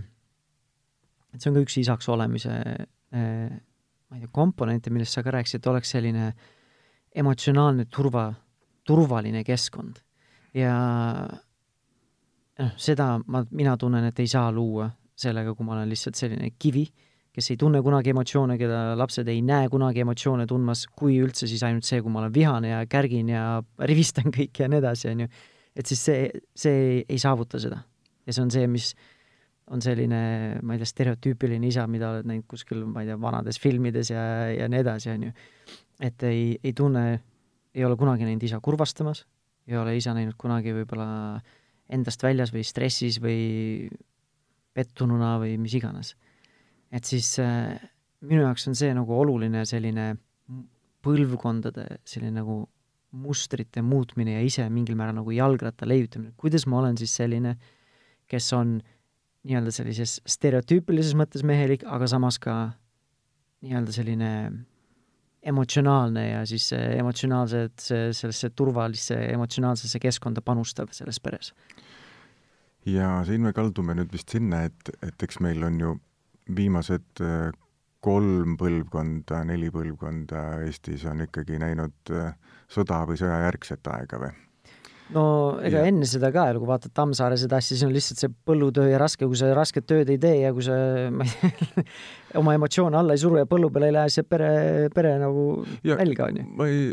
[1.33, 3.55] et see on ka üks isaks olemise äh,
[4.09, 6.29] ma ei tea, komponente, millest sa ka rääkisid, et oleks selline
[7.15, 8.29] emotsionaalne turva,
[8.85, 10.01] turvaline keskkond.
[10.55, 10.75] ja
[12.59, 16.53] noh, seda ma, mina tunnen, et ei saa luua sellega, kui ma olen lihtsalt selline
[16.59, 16.85] kivi
[17.35, 21.63] kes ei tunne kunagi emotsioone, keda lapsed ei näe kunagi emotsioone tundmas, kui üldse, siis
[21.67, 23.43] ainult see, kui ma olen vihane ja kärgin ja
[23.91, 25.33] rivistan kõiki ja nii edasi, on ju.
[25.75, 27.81] et siis see, see ei saavuta seda.
[28.25, 28.93] ja see on see, mis
[29.75, 30.21] on selline,
[30.61, 34.23] ma ei tea, stereotüüpiline isa, mida oled näinud kuskil, ma ei tea, vanades filmides ja,
[34.53, 35.35] ja nii edasi, on ju.
[36.05, 37.05] et ei, ei tunne,
[37.75, 39.25] ei ole kunagi näinud isa kurvastamas,
[39.67, 41.09] ei ole isa näinud kunagi võib-olla
[41.91, 43.89] endast väljas või stressis või
[44.75, 46.15] pettununa või mis iganes
[46.91, 47.75] et siis äh,
[48.25, 50.13] minu jaoks on see nagu oluline selline
[51.05, 52.63] põlvkondade selline nagu
[53.15, 57.55] mustrite muutmine ja ise mingil määral nagu jalgratta leiutamine, kuidas ma olen siis selline,
[58.27, 58.77] kes on
[59.45, 62.55] nii-öelda sellises stereotüüpilises mõttes mehelik, aga samas ka
[63.63, 64.31] nii-öelda selline
[65.45, 67.77] emotsionaalne ja siis emotsionaalsed,
[68.17, 71.53] sellesse turvalisse emotsionaalsesse keskkonda panustav selles peres.
[72.85, 75.95] ja siin me kaldume nüüd vist sinna, et, et eks meil on ju
[76.55, 77.51] viimased äh,
[78.05, 82.33] kolm põlvkonda, neli põlvkonda Eestis on ikkagi näinud äh,
[82.69, 84.44] sõda või sõjajärgset aega või?
[85.13, 85.23] No
[85.61, 85.89] ega ja.
[85.91, 89.27] enne seda ka, kui vaatad Tammsaare seda asja, siis on lihtsalt see põllutöö ja raske,
[89.27, 90.75] kui sa rasket tööd ei tee ja kui sa,
[91.13, 91.85] ma ei tea,
[92.41, 94.49] oma emotsioone alla ei suru ja põllu peale ei lähe, siis jääb pere,
[94.95, 95.45] pere nagu
[95.85, 96.47] nälga, on ju.
[96.57, 96.89] ma ei,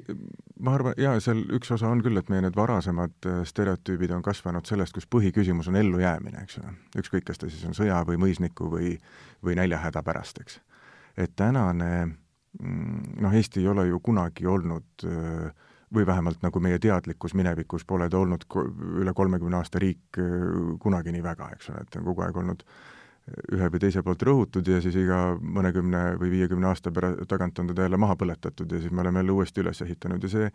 [0.63, 4.25] ma arvan, jaa, seal üks osa on küll, et meie need varasemad äh, stereotüübid on
[4.25, 6.77] kasvanud sellest, kus põhiküsimus on ellujäämine, eks ole.
[7.01, 8.97] ükskõik, kas ta siis on sõja või mõisniku või,
[9.45, 10.61] või näljahäda pärast, eks.
[11.17, 16.79] et tänane mm, noh, Eesti ei ole ju kunagi olnud äh, või vähemalt nagu meie
[16.83, 18.47] teadlikkus minevikus pole ta olnud
[19.03, 20.49] üle kolmekümne aasta riik äh,
[20.81, 22.65] kunagi nii väga, eks ole, et on kogu aeg olnud
[23.55, 27.69] ühe või teise poolt rõhutud ja siis iga mõnekümne või viiekümne aasta pära-, tagant on
[27.71, 30.49] teda jälle maha põletatud ja siis me oleme jälle uuesti üles ehitanud ja see,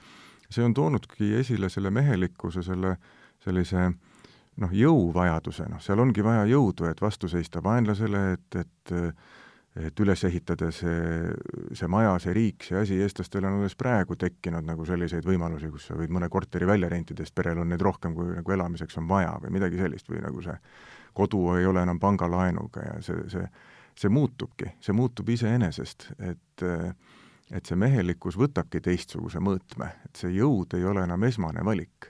[0.49, 2.97] see on toonudki esile selle mehelikkuse, selle
[3.43, 3.87] sellise
[4.61, 8.95] noh, jõuvajaduse, noh, seal ongi vaja jõudu, et vastu seista vaenlasele, et, et
[9.85, 11.31] et üles ehitada see,
[11.77, 15.89] see maja, see riik, see asi, eestlastel on alles praegu tekkinud nagu selliseid võimalusi, kus
[15.89, 19.09] sa võid mõne korteri välja rentida, sest perel on neid rohkem, kui nagu elamiseks on
[19.09, 20.57] vaja või midagi sellist või nagu see
[21.17, 23.45] kodu ei ole enam pangalaenuga ja see, see,
[23.97, 26.67] see muutubki, see muutub iseenesest, et
[27.47, 32.09] et see mehelikkus võtabki teistsuguse mõõtme, et see jõud ei ole enam esmane valik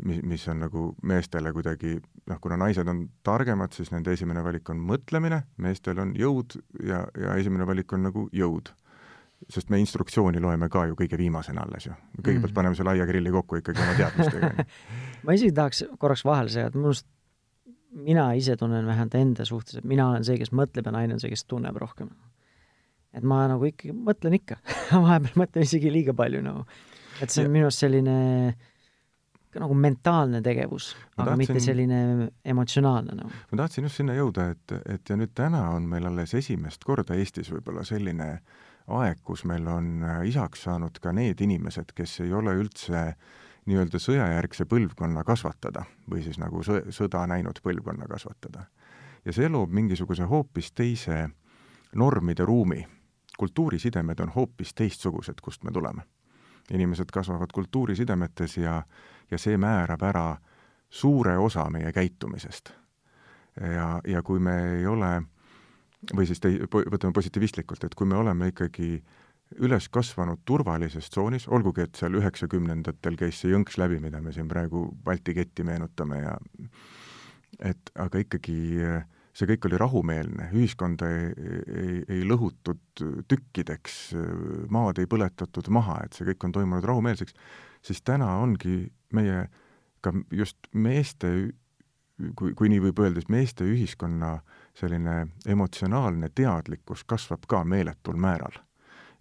[0.00, 4.70] mis, mis on nagu meestele kuidagi noh, kuna naised on targemad, siis nende esimene valik
[4.72, 8.72] on mõtlemine, meestel on jõud ja, ja esimene valik on nagu jõud.
[9.50, 11.92] sest me instruktsiooni loeme ka ju kõige viimasena alles ju.
[11.92, 12.54] kõigepealt mm -hmm.
[12.54, 14.64] paneme selle aiagrilli kokku ikkagi oma teadmistega
[15.24, 17.06] ma isegi tahaks korraks vahele segada, minu arust
[17.92, 21.20] mina ise tunnen vähemalt enda suhtes, et mina olen see, kes mõtleb ja naine on
[21.20, 22.08] see, kes tunneb rohkem.
[23.12, 24.56] et ma nagu ikkagi mõtlen ikka
[25.06, 26.64] vahepeal mõtlen isegi liiga palju nagu.
[27.20, 27.52] et see on ja.
[27.52, 28.71] minu arust selline äh,
[29.60, 32.00] nagu mentaalne tegevus, aga tahtsin, mitte selline
[32.44, 33.30] emotsionaalne nagu.
[33.52, 37.16] ma tahtsin just sinna jõuda, et, et ja nüüd täna on meil alles esimest korda
[37.18, 38.30] Eestis võib-olla selline
[38.86, 43.12] aeg, kus meil on äh, isaks saanud ka need inimesed, kes ei ole üldse
[43.70, 48.66] nii-öelda sõjajärgse põlvkonna kasvatada või siis nagu sõ-, sõda näinud põlvkonna kasvatada.
[49.24, 51.28] ja see loob mingisuguse hoopis teise
[51.94, 52.86] normide ruumi.
[53.38, 56.02] kultuurisidemed on hoopis teistsugused, kust me tuleme.
[56.70, 58.82] Inimesed kasvavad kultuurisidemetes ja
[59.32, 60.26] ja see määrab ära
[60.92, 62.72] suure osa meie käitumisest.
[63.60, 65.22] ja, ja kui me ei ole,
[66.16, 69.02] või siis tei-, võtame positiivistlikult, et kui me oleme ikkagi
[69.60, 74.48] üles kasvanud turvalises tsoonis, olgugi et seal üheksakümnendatel käis see jõnks läbi, mida me siin
[74.48, 76.36] praegu Balti ketti meenutame ja
[77.60, 78.56] et aga ikkagi
[79.32, 81.28] see kõik oli rahumeelne, ühiskonda ei,
[81.72, 83.98] ei, ei lõhutud tükkideks,
[84.72, 87.36] maad ei põletatud maha, et see kõik on toimunud rahumeelseks,
[87.84, 88.84] siis täna ongi
[89.16, 89.46] meie
[90.04, 91.30] ka just meeste,
[92.36, 94.34] kui, kui nii võib öelda, siis meeste ühiskonna
[94.78, 95.16] selline
[95.46, 98.60] emotsionaalne teadlikkus kasvab ka meeletul määral.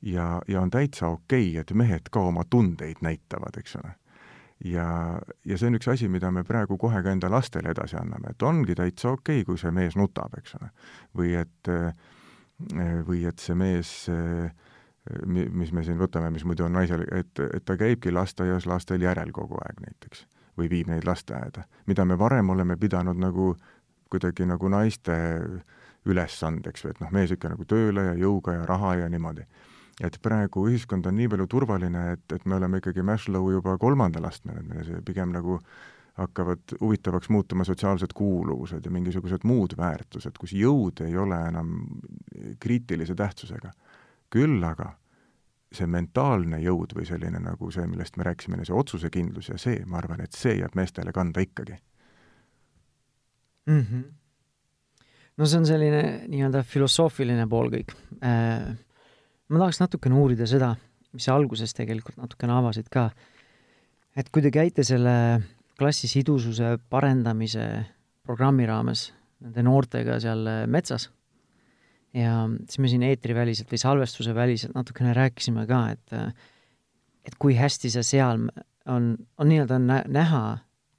[0.02, 3.94] ja, ja on täitsa okei okay,, et mehed ka oma tundeid näitavad, eks ole.
[4.66, 4.88] Ja,
[5.46, 8.44] ja see on üks asi, mida me praegu kohe ka enda lastele edasi anname, et
[8.44, 10.70] ongi täitsa okei okay,, kui see mees nutab, eks ole.
[11.18, 11.72] või et,
[13.08, 14.52] või et see mees äh,
[15.26, 19.32] mis me siin võtame, mis muidu on naisel, et, et ta käibki lasteaias lastel järel
[19.34, 20.26] kogu aeg näiteks
[20.60, 23.56] või viib neid lasteaeda, mida me varem oleme pidanud nagu
[24.12, 25.16] kuidagi nagu naiste
[26.06, 29.46] ülesandeks või et noh, mees ikka nagu tööle ja jõuga ja raha ja niimoodi.
[30.02, 34.26] Et praegu ühiskond on nii palju turvaline, et, et me oleme ikkagi Maslow juba kolmandal
[34.30, 35.60] astmel, et meil see pigem nagu
[36.20, 41.78] hakkavad huvitavaks muutuma sotsiaalsed kuuluvused ja mingisugused muud väärtused, kus jõud ei ole enam
[42.60, 43.72] kriitilise tähtsusega
[44.32, 44.92] küll aga
[45.72, 50.02] see mentaalne jõud või selline nagu see, millest me rääkisime, see otsusekindlus ja see, ma
[50.02, 51.78] arvan, et see jääb meestele kanda ikkagi
[53.70, 53.82] mm.
[53.82, 54.04] -hmm.
[55.38, 58.76] no see on selline nii-öelda filosoofiline pool kõik äh,.
[59.52, 60.74] Ma tahaks natukene uurida seda,
[61.12, 63.10] mis sa alguses tegelikult natukene avasid ka,
[64.16, 65.16] et kui te käite selle
[65.80, 67.66] klassi sidususe parendamise
[68.28, 69.10] programmi raames
[69.42, 71.10] nende noortega seal metsas
[72.14, 76.18] ja siis me siin eetriväliselt või salvestuse väliselt natukene rääkisime ka, et
[77.28, 78.48] et kui hästi see seal
[78.90, 80.44] on, on nii-öelda nä näha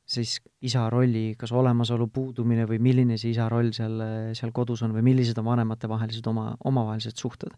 [0.07, 4.03] siis isa rolli kas olemasolu puudumine või milline see isa roll seal,
[4.37, 7.55] seal kodus on või millised on vanematevahelised oma, omavahelised suhted.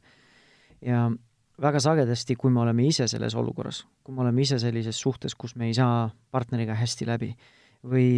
[0.84, 1.08] Ja
[1.60, 5.56] väga sagedasti, kui me oleme ise selles olukorras, kui me oleme ise sellises suhtes, kus
[5.56, 7.32] me ei saa partneriga hästi läbi
[7.84, 8.08] või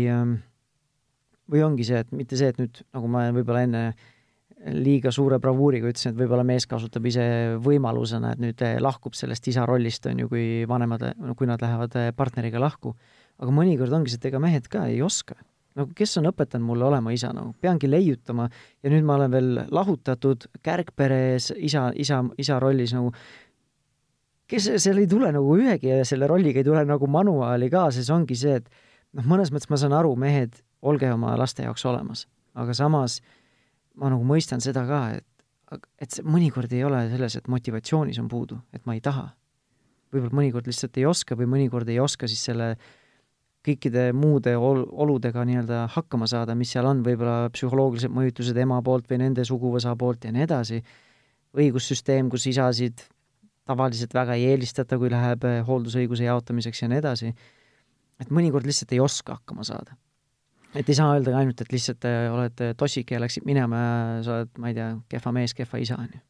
[1.47, 4.07] või ongi see, et mitte see, et nüüd, nagu ma võib-olla enne äh,
[4.65, 7.25] liiga suure bravuuriga ütlesin, et võib-olla mees kasutab ise
[7.63, 11.05] võimalusena, et nüüd eh, lahkub sellest isa rollist, on ju, kui vanemad,
[11.37, 12.97] kui nad lähevad eh, partneriga lahku.
[13.37, 15.37] aga mõnikord ongi see, et ega mehed ka ei oska.
[15.77, 18.49] Nagu kes on õpetanud mulle olema isa, nagu peangi leiutama.
[18.83, 23.13] Ja nüüd ma olen veel lahutatud, kärgperes isa, isa, isa rollis nagu
[24.51, 28.39] kes, seal ei tule nagu ühegi selle rolliga ei tule nagu manuaali ka, siis ongi
[28.39, 28.69] see, et
[29.17, 32.27] noh, mõnes mõttes ma saan aru, mehed, olge oma laste jaoks olemas,
[32.59, 33.21] aga samas
[33.97, 38.31] ma nagu mõistan seda ka, et, et see mõnikord ei ole selles, et motivatsioonis on
[38.31, 39.33] puudu, et ma ei taha.
[40.15, 42.77] võib-olla mõnikord lihtsalt ei oska või mõnikord ei oska siis selle
[43.67, 49.11] kõikide muude ol-, oludega nii-öelda hakkama saada, mis seal on, võib-olla psühholoogilised mõjutused ema poolt
[49.11, 50.81] või nende suguvõsa poolt ja nii edasi,
[51.57, 53.07] õigussüsteem, kus isasid
[53.67, 57.33] tavaliselt väga ei eelistata, kui läheb eh, hooldusõiguse jaotamiseks ja nii edasi,
[58.23, 59.99] et mõnikord lihtsalt ei oska hakkama saada.
[60.77, 64.41] et ei saa öelda ainult, et lihtsalt eh, oled tossik ja läksid minema ja sa
[64.41, 66.23] oled, ma ei tea, kehva mees, kehva isa, on ju.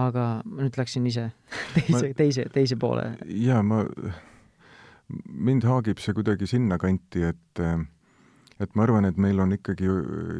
[0.00, 1.28] aga ma nüüd läksin ise
[1.76, 3.10] teise teise, teise poole.
[3.28, 3.84] jaa, ma,
[5.26, 7.64] mind haagib see kuidagi sinnakanti, et
[8.62, 9.88] et ma arvan, et meil on ikkagi,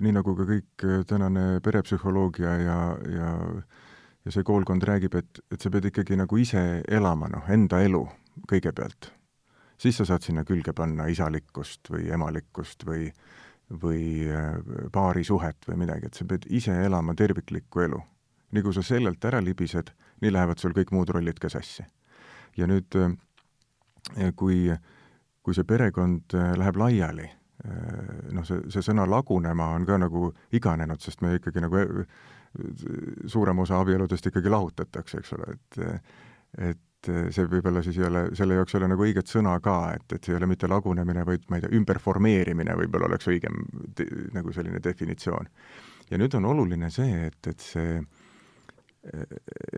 [0.05, 2.77] nii nagu ka kõik tänane perepsühholoogia ja,
[3.11, 3.31] ja
[4.25, 8.03] ja see koolkond räägib, et, et sa pead ikkagi nagu ise elama, noh, enda elu
[8.49, 9.11] kõigepealt.
[9.83, 13.09] siis sa saad sinna külge panna isalikkust või emalikkust või,
[13.83, 14.61] või äh,
[14.93, 18.01] paarisuhet või midagi, et sa pead ise elama terviklikku elu.
[18.53, 21.85] nii kui sa sellelt ära libised, nii lähevad sul kõik muud rollid ka sassi.
[22.57, 23.17] ja nüüd äh,
[24.37, 24.67] kui,
[25.43, 27.29] kui see perekond äh, läheb laiali,
[28.35, 32.03] noh, see, see sõna lagunema on ka nagu iganenud, sest me ikkagi nagu
[33.31, 35.79] suurem osa abieludest ikkagi lahutatakse, eks ole, et
[36.59, 40.05] et see võib-olla siis ei ole, selle jaoks ei ole nagu õiget sõna ka, et,
[40.15, 43.62] et see ei ole mitte lagunemine, vaid ma ei tea, ümberformeerimine võib-olla oleks õigem
[43.99, 45.49] te, nagu selline definitsioon.
[46.11, 48.03] ja nüüd on oluline see, et, et see,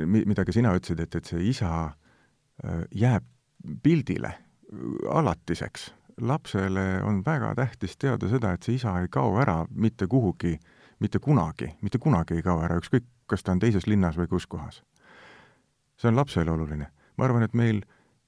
[0.04, 3.30] mida ka sina ütlesid, et, et see isa äh, jääb
[3.83, 4.35] pildile
[5.11, 5.94] alatiseks.
[6.20, 10.59] lapsele on väga tähtis teada seda, et see isa ei kao ära mitte kuhugi
[11.05, 14.46] mitte kunagi, mitte kunagi ei kao ära, ükskõik, kas ta on teises linnas või kus
[14.46, 14.83] kohas.
[15.96, 16.87] see on lapsele oluline.
[17.16, 17.83] ma arvan, et meil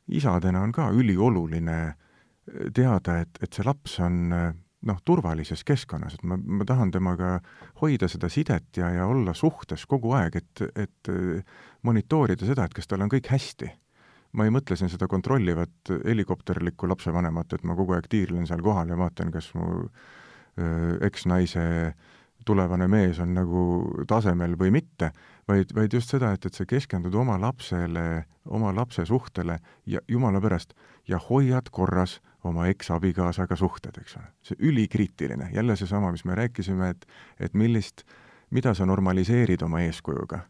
[0.09, 1.95] isadena on ka ülioluline
[2.75, 4.31] teada, et, et see laps on
[4.87, 7.41] noh, turvalises keskkonnas, et ma, ma tahan temaga
[7.81, 11.11] hoida seda sidet ja, ja olla suhtes kogu aeg, et, et
[11.83, 13.73] monitoorida seda, et kas tal on kõik hästi.
[14.37, 18.93] Ma ei mõtle siin seda kontrollivat helikopterlikku lapsevanemat, et ma kogu aeg tiirlen seal kohal
[18.93, 19.87] ja vaatan, kas mu
[21.05, 21.65] eksnaise
[22.47, 23.63] tulevane mees on nagu
[24.09, 25.11] tasemel või mitte,
[25.49, 29.59] vaid, vaid just seda, et, et sa keskendud oma lapsele, oma lapse suhtele
[29.91, 30.77] ja jumala pärast,
[31.09, 34.29] ja hoiad korras oma eksabikaasaga suhted, eks ole.
[34.47, 37.09] see ülikriitiline, jälle seesama, mis me rääkisime, et
[37.41, 38.07] et millist,
[38.51, 40.45] mida sa normaliseerid oma eeskujuga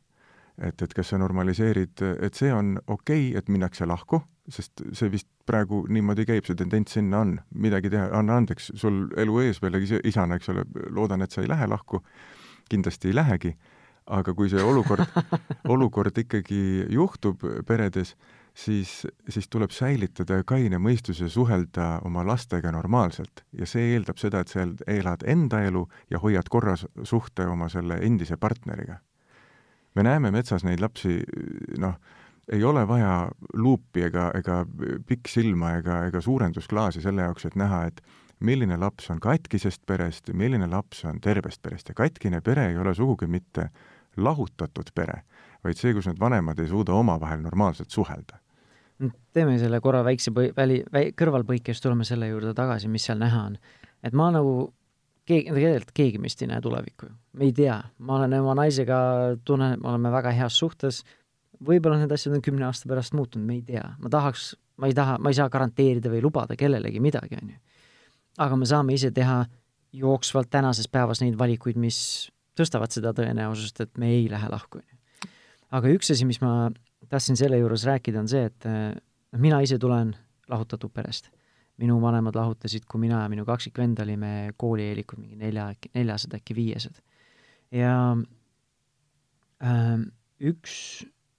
[0.59, 5.11] et, et kas sa normaliseerid, et see on okei okay,, et minnakse lahku, sest see
[5.13, 9.61] vist praegu niimoodi käib, see tendents sinna on, midagi teha, anna andeks, sul elu ees
[9.63, 12.03] veel isana, eks ole, loodan, et sa ei lähe lahku,
[12.71, 13.53] kindlasti ei lähegi,
[14.17, 15.05] aga kui see olukord
[15.75, 18.15] olukord ikkagi juhtub peredes,
[18.57, 23.45] siis, siis tuleb säilitada kaine mõistus ja suhelda oma lastega normaalselt.
[23.53, 27.99] ja see eeldab seda, et sa elad enda elu ja hoiad korras suhte oma selle
[28.07, 29.03] endise partneriga
[29.97, 31.19] me näeme metsas neid lapsi,
[31.81, 31.97] noh,
[32.53, 34.61] ei ole vaja luupi ega, ega
[35.07, 38.03] pikksilma ega, ega suurendusklaasi selle jaoks, et näha, et
[38.41, 42.95] milline laps on katkisest perest milline laps on tervest perest ja katkine pere ei ole
[42.95, 43.71] sugugi mitte
[44.17, 45.23] lahutatud pere,
[45.65, 48.39] vaid see, kus need vanemad ei suuda omavahel normaalselt suhelda.
[49.33, 53.19] teeme selle korra väikse põi-, väli, väi-, kõrvalpõike, siis tuleme selle juurde tagasi, mis seal
[53.21, 53.59] näha on.
[54.03, 54.73] et ma nagu
[55.27, 57.15] keegi, tegelikult keegi meist ei näe tulevikku ju.
[57.39, 58.99] me ei tea, ma olen oma naisega,
[59.45, 61.03] tunnen, et me oleme väga heas suhtes,
[61.67, 63.85] võib-olla need asjad on kümne aasta pärast muutunud, me ei tea.
[63.99, 67.61] ma tahaks, ma ei taha, ma ei saa garanteerida või lubada kellelegi midagi, on ju.
[68.47, 69.45] aga me saame ise teha
[69.97, 71.99] jooksvalt tänases päevas neid valikuid, mis
[72.57, 75.33] tõstavad seda tõenäosust, et me ei lähe lahku, on ju.
[75.81, 76.71] aga üks asi, mis ma
[77.09, 80.15] tahtsin selle juures rääkida, on see, et noh, mina ise tulen
[80.49, 81.31] lahutatud perest
[81.81, 87.03] minu vanemad lahutasid, kui mina ja minu kaksikvend olime koolieelikud, mingi nelja, neljased, äkki viiesed.
[87.75, 87.95] ja
[89.61, 89.97] äh,
[90.41, 90.77] üks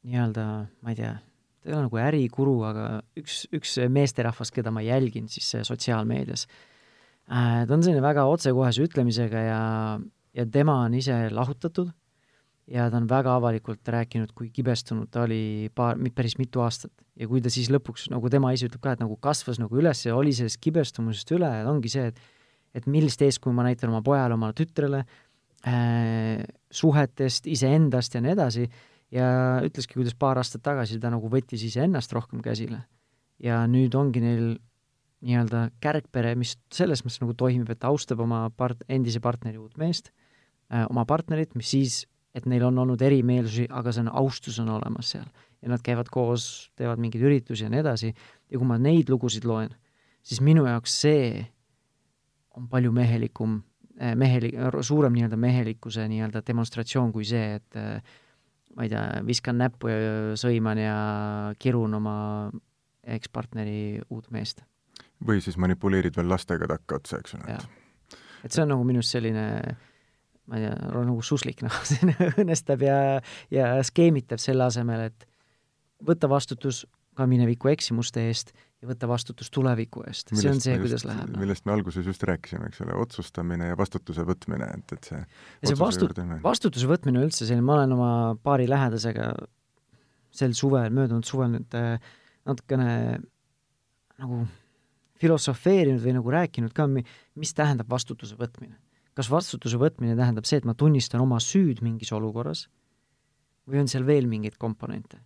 [0.07, 0.45] nii-öelda,
[0.83, 1.13] ma ei tea,
[1.61, 2.87] ta ei ole nagu ärikuru, aga
[3.19, 9.45] üks, üks meesterahvas, keda ma jälgin siis sotsiaalmeedias äh,, ta on selline väga otsekohese ütlemisega
[9.47, 9.61] ja,
[10.37, 11.91] ja tema on ise lahutatud
[12.67, 16.91] ja ta on väga avalikult rääkinud, kui kibestunud ta oli paar, päris mitu aastat.
[17.15, 20.03] ja kui ta siis lõpuks, nagu tema ise ütleb ka, et nagu kasvas nagu üles
[20.05, 22.19] ja oli sellest kibestumusest üle, et ongi see, et
[22.75, 24.99] et millist eeskuju ma näitan oma pojale, oma tütrele
[25.65, 28.67] äh,, suhetest, iseendast ja nii edasi,
[29.15, 29.27] ja
[29.65, 32.83] ütleski, kuidas paar aastat tagasi ta nagu võttis iseennast rohkem käsile.
[33.39, 34.45] ja nüüd ongi neil
[35.25, 40.11] nii-öelda kärgpere, mis selles mõttes nagu toimib, et austab oma part-, endise partneri uut meest
[40.69, 42.03] äh,, oma partnerit, mis siis
[42.37, 45.27] et neil on olnud erimeelsusi, aga see on, austus on olemas seal.
[45.61, 49.47] ja nad käivad koos, teevad mingeid üritusi ja nii edasi, ja kui ma neid lugusid
[49.49, 49.71] loen,
[50.21, 51.31] siis minu jaoks see
[52.57, 53.57] on palju mehelikum,
[53.97, 54.53] eh, meheli-,
[54.85, 58.15] suurem nii-öelda mehelikkuse nii-öelda demonstratsioon kui see, et eh,
[58.77, 59.99] ma ei tea, viskan näppu ja
[60.37, 60.95] sõiman ja
[61.59, 62.15] kirun oma
[63.17, 64.61] ekspartneri uut meest.
[65.25, 67.57] või siis manipuleerid veel lastega takkaotsa, eks ole.
[68.45, 69.47] et see on nagu minu arust selline
[70.47, 72.99] ma ei tea, nagu suslik, noh, see õõnestab ja,
[73.53, 75.27] ja skeemitab selle asemel, et
[76.07, 76.85] võtta vastutus
[77.17, 80.29] ka mineviku eksimuste eest ja võtta vastutus tuleviku eest.
[80.37, 81.41] see on see, kuidas läheb no..
[81.41, 85.71] millest me alguses just rääkisime, eks ole, otsustamine ja vastutuse võtmine, et, et see ja
[85.71, 86.09] see vastu-,
[86.43, 88.11] vastutuse võtmine üldse selline, ma olen oma
[88.43, 89.31] paari lähedasega
[90.37, 91.97] sel suvel, möödunud suvel nüüd äh,
[92.45, 92.91] natukene
[94.21, 94.43] nagu
[95.17, 98.77] filosofeerinud või nagu rääkinud ka, mis tähendab vastutuse võtmine.
[99.17, 102.67] Kas vastutuse võtmine tähendab see, et ma tunnistan oma süüd mingis olukorras
[103.67, 105.23] või on seal veel mingeid komponente?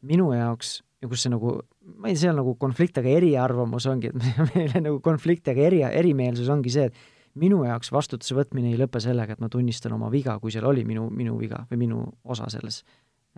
[0.00, 1.54] minu jaoks ja kus see nagu,
[2.00, 4.16] ma ei seal nagu konflikt, aga eriarvamus ongi, et
[4.54, 9.00] meile nagu konflikt, aga eri, erimeelsus ongi see, et minu jaoks vastutuse võtmine ei lõpe
[9.02, 12.50] sellega, et ma tunnistan oma viga, kui seal oli minu, minu viga või minu osa
[12.52, 12.82] selles,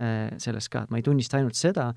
[0.00, 1.90] äh, selles ka, et ma ei tunnista ainult seda,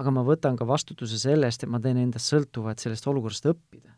[0.00, 3.93] aga ma võtan ka vastutuse sellest, et ma teen endast sõltuva, et sellest olukorrast õppida.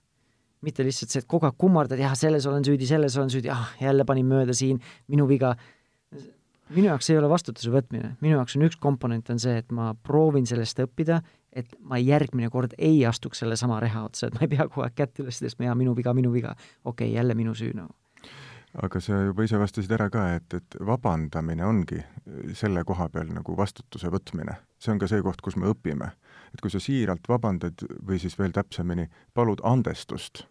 [0.66, 3.72] Mitte lihtsalt see, et kogu aeg kummardad, jah, selles olen süüdi, selles olen süüdi, ah,
[3.80, 4.80] jälle panin mööda siin,
[5.12, 5.54] minu viga,
[6.74, 9.92] minu jaoks ei ole vastutuse võtmine, minu jaoks on üks komponent, on see, et ma
[10.06, 11.20] proovin sellest õppida,
[11.56, 14.98] et ma järgmine kord ei astuks sellesama reha otsa, et ma ei pea kogu aeg
[14.98, 16.56] kätt üles tõstma, jaa, minu viga, minu viga.
[16.84, 17.94] okei okay,, jälle minu süü nagu
[18.82, 22.00] aga sa juba ise vastasid ära ka, et, et vabandamine ongi
[22.56, 24.58] selle koha peal nagu vastutuse võtmine.
[24.78, 26.10] see on ka see koht, kus me õpime.
[26.52, 30.46] et kui sa siiralt vabandad või siis veel täpsemini, palud andestust,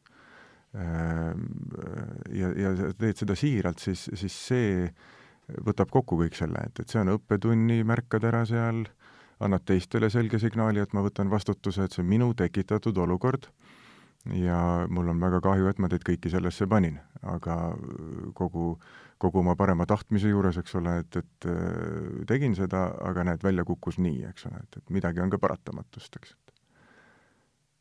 [0.75, 4.89] ja, ja teed seda siiralt, siis, siis see
[5.65, 8.85] võtab kokku kõik selle, et, et see on õppetunni, märkad ära seal,
[9.43, 13.49] annad teistele selge signaali, et ma võtan vastutuse, et see on minu tekitatud olukord.
[14.33, 14.57] Ja
[14.89, 16.95] mul on väga kahju, et ma teid kõiki sellesse panin,
[17.29, 17.75] aga
[18.33, 18.71] kogu,
[19.21, 23.67] kogu oma parema tahtmise juures, eks ole, et, et äh, tegin seda, aga näed, välja
[23.67, 26.33] kukkus nii, eks ole, et, et midagi on ka paratamatust, eks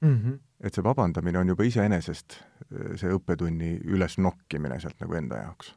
[0.05, 0.19] mm.
[0.19, 0.39] -hmm.
[0.61, 5.75] et see vabandamine on juba iseenesest äh, see õppetunni ülesnokkimine sealt nagu enda jaoks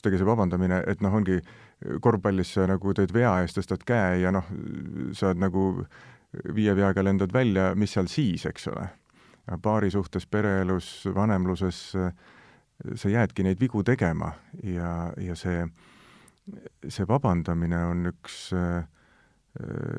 [0.00, 1.40] sest ega see vabandamine, et noh, ongi
[2.00, 4.46] korvpallis sa nagu teed vea eest, tõstad käe ja noh,
[5.16, 5.84] sa nagu
[6.56, 8.86] viie veaga lendad välja, mis seal siis, eks ole.
[9.62, 11.80] paari suhtes, pereelus, vanemluses
[12.94, 14.32] sa jäädki neid vigu tegema
[14.62, 15.66] ja, ja see,
[16.88, 18.52] see vabandamine on üks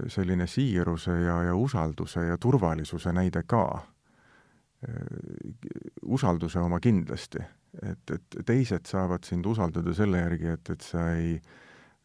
[0.07, 3.81] selline siiruse ja, ja usalduse ja turvalisuse näide ka.
[6.01, 7.43] usalduse oma kindlasti.
[7.83, 11.35] Et, et teised saavad sind usaldada selle järgi, et, et sa ei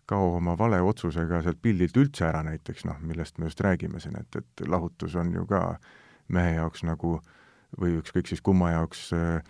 [0.06, 4.18] kao oma vale otsusega sealt pildilt üldse ära näiteks, noh, millest me just räägime siin,
[4.20, 5.62] et, et lahutus on ju ka
[6.28, 7.16] mehe jaoks nagu
[7.80, 9.40] või ükskõik siis kumma jaoks äh,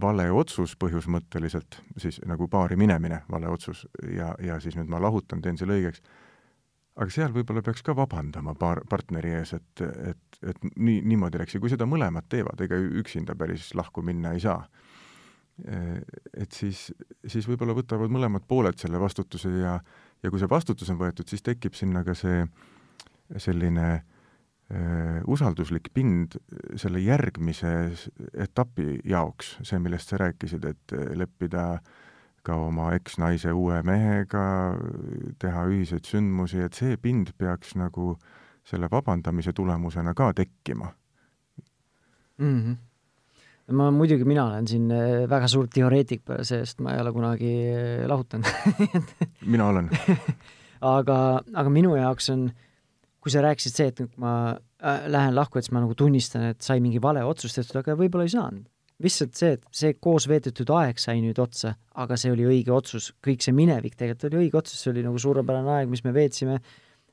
[0.00, 5.42] vale otsus põhjusmõtteliselt, siis nagu paari minemine, vale otsus, ja, ja siis nüüd ma lahutan,
[5.42, 6.02] teen selle õigeks,
[6.98, 11.54] aga seal võib-olla peaks ka vabandama paar, partneri ees, et, et, et nii, niimoodi läks
[11.54, 14.60] ja kui seda mõlemad teevad, ega üksinda päris lahku minna ei saa.
[15.58, 16.88] Et siis,
[17.26, 19.72] siis võib-olla võtavad mõlemad pooled selle vastutuse ja,
[20.22, 22.44] ja kui see vastutus on võetud, siis tekib sinna ka see
[23.42, 24.04] selline äh,
[25.26, 26.36] usalduslik pind
[26.76, 27.72] selle järgmise
[28.34, 31.78] etapi jaoks, see, millest sa rääkisid, et leppida
[32.42, 34.44] ka oma eksnaise uue mehega,
[35.38, 38.16] teha ühiseid sündmusi, et see pind peaks nagu
[38.68, 40.92] selle vabandamise tulemusena ka tekkima
[42.38, 42.60] mm.
[42.60, 42.76] -hmm
[43.68, 48.06] ma muidugi, mina olen siin äh, väga suur teoreetik, sest ma ei ole kunagi äh,
[48.08, 48.48] lahutanud
[49.52, 49.90] mina olen
[50.80, 51.18] aga,
[51.54, 52.48] aga minu jaoks on,
[53.20, 56.64] kui sa rääkisid see, et ma äh, lähen lahku, et siis ma nagu tunnistan, et
[56.64, 58.66] sai mingi vale otsus tehtud, aga võib-olla ei saanud.
[59.02, 63.12] Lihtsalt see, et see koos veedetud aeg sai nüüd otsa, aga see oli õige otsus,
[63.24, 66.58] kõik see minevik tegelikult oli õige otsus, see oli nagu suurepärane aeg, mis me veetsime,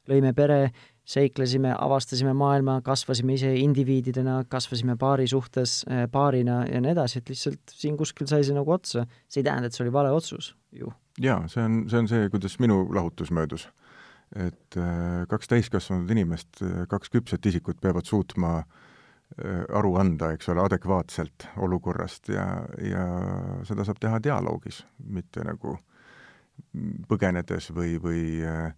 [0.10, 0.60] lõime pere,
[1.06, 7.30] seiklesime, avastasime maailma, kasvasime ise indiviididena, kasvasime paari suhtes eh, paarina ja nii edasi, et
[7.30, 9.06] lihtsalt siin kuskil sai see nagu otsa.
[9.30, 10.90] see ei tähenda, et see oli vale otsus ju.
[11.22, 13.68] jaa, see on, see on see, kuidas minu lahutus möödus.
[14.34, 18.85] et äh, kaks täiskasvanud inimest, äh, kaks küpset isikut peavad suutma äh,
[19.74, 22.46] aru anda, eks ole, adekvaatselt olukorrast ja,
[22.80, 23.06] ja
[23.68, 25.74] seda saab teha dialoogis, mitte nagu
[27.10, 28.70] põgenedes või, või äh,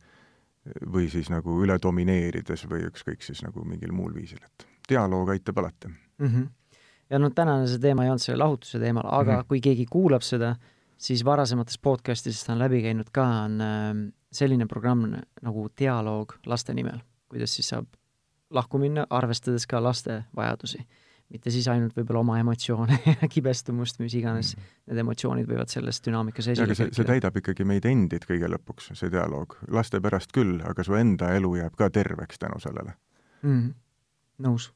[0.94, 5.60] või siis nagu üle domineerides või ükskõik siis nagu mingil muul viisil, et dialoog aitab
[5.62, 6.28] alati mm.
[6.28, 6.48] -hmm.
[7.10, 9.48] ja no tänane see teema ei olnud selle lahutuse teemal, aga mm -hmm.
[9.48, 10.56] kui keegi kuulab seda,
[10.98, 13.94] siis varasemates podcast'is ta on läbi käinud ka, on äh,
[14.32, 17.86] selline programm nagu Dialoog laste nimel, kuidas siis saab
[18.54, 20.86] lahku minna, arvestades ka laste vajadusi.
[21.28, 24.84] mitte siis ainult võib-olla oma emotsioone ja kibestumust, mis iganes mm, -hmm.
[24.88, 29.12] need emotsioonid võivad selles dünaamikas esile aga see, täidab ikkagi meid endid kõige lõpuks, see
[29.12, 29.58] dialoog.
[29.68, 32.96] laste pärast küll, aga su enda elu jääb ka terveks tänu sellele
[33.42, 33.52] mm.
[33.52, 33.74] -hmm.
[34.48, 34.72] nõus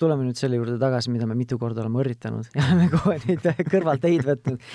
[0.00, 3.66] tuleme nüüd selle juurde tagasi, mida me mitu korda oleme õrritanud ja oleme aeg neid
[3.70, 4.70] kõrvalteid võtnud.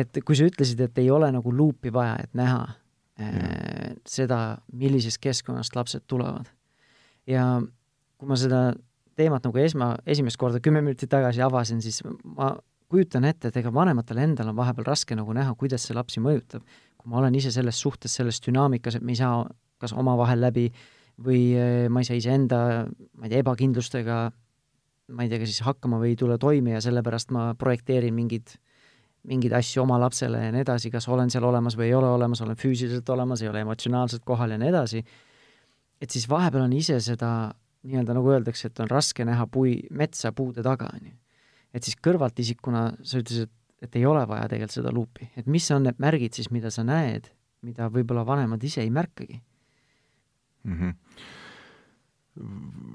[0.00, 2.62] et kui sa ütlesid, et ei ole nagu luupi vaja, et näha
[3.20, 6.48] äh, seda, millisest keskkonnast lapsed tulevad.
[7.28, 7.44] Ja
[8.18, 8.62] kui ma seda
[9.18, 12.52] teemat nagu esma, esimest korda kümme minutit tagasi avasin, siis ma
[12.88, 16.64] kujutan ette, et ega vanematel endal on vahepeal raske nagu näha, kuidas see lapsi mõjutab.
[16.98, 19.44] kui ma olen ise selles suhtes, selles dünaamikas, et me ei saa
[19.78, 20.66] kas omavahel läbi
[21.22, 22.58] või eh, ma ei saa iseenda,
[23.14, 24.16] ma ei tea, ebakindlustega,
[25.14, 28.54] ma ei tea, kas siis hakkama või ei tule toime ja sellepärast ma projekteerin mingeid,
[29.28, 32.42] mingeid asju oma lapsele ja nii edasi, kas olen seal olemas või ei ole olemas,
[32.42, 35.04] olen füüsiliselt olemas, ei ole emotsionaalselt kohal ja nii edasi,
[36.00, 37.30] et siis vahepeal on ise seda
[37.88, 41.14] nii-öelda nagu öeldakse, et on raske näha pui, metsa puude taga, on ju.
[41.74, 43.50] et siis kõrvaltisikuna sa ütlesid,
[43.82, 46.84] et ei ole vaja tegelikult seda luupi, et mis on need märgid siis, mida sa
[46.86, 47.30] näed,
[47.62, 49.40] mida võib-olla vanemad ise ei märkagi
[50.64, 50.78] mm.
[50.78, 51.36] -hmm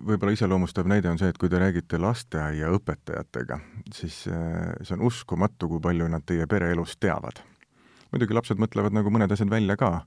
[0.08, 3.60] võib-olla iseloomustav näide on see, et kui te räägite lasteaiaõpetajatega,
[3.96, 7.42] siis äh, see on uskumatu, kui palju nad teie pereelust teavad.
[8.14, 10.06] muidugi lapsed mõtlevad nagu mõned asjad välja ka,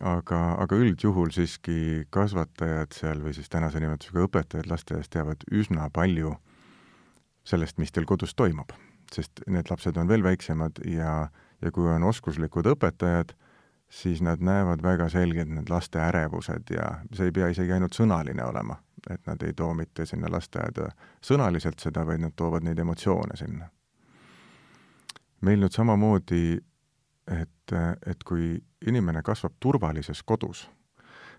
[0.00, 6.32] aga, aga üldjuhul siiski kasvatajad seal või siis tänase nimetusega õpetajad lasteaias teavad üsna palju
[7.44, 8.72] sellest, mis teil kodus toimub.
[9.12, 11.28] sest need lapsed on veel väiksemad ja,
[11.60, 13.34] ja kui on oskuslikud õpetajad,
[13.92, 18.44] siis nad näevad väga selgelt need laste ärevused ja see ei pea isegi ainult sõnaline
[18.44, 18.78] olema,
[19.10, 20.88] et nad ei too mitte sinna lasteaeda
[21.20, 23.68] sõnaliselt seda, vaid nad toovad neid emotsioone sinna.
[25.42, 26.62] meil nüüd samamoodi,
[27.30, 27.74] et,
[28.06, 28.56] et kui
[28.86, 30.66] inimene kasvab turvalises kodus,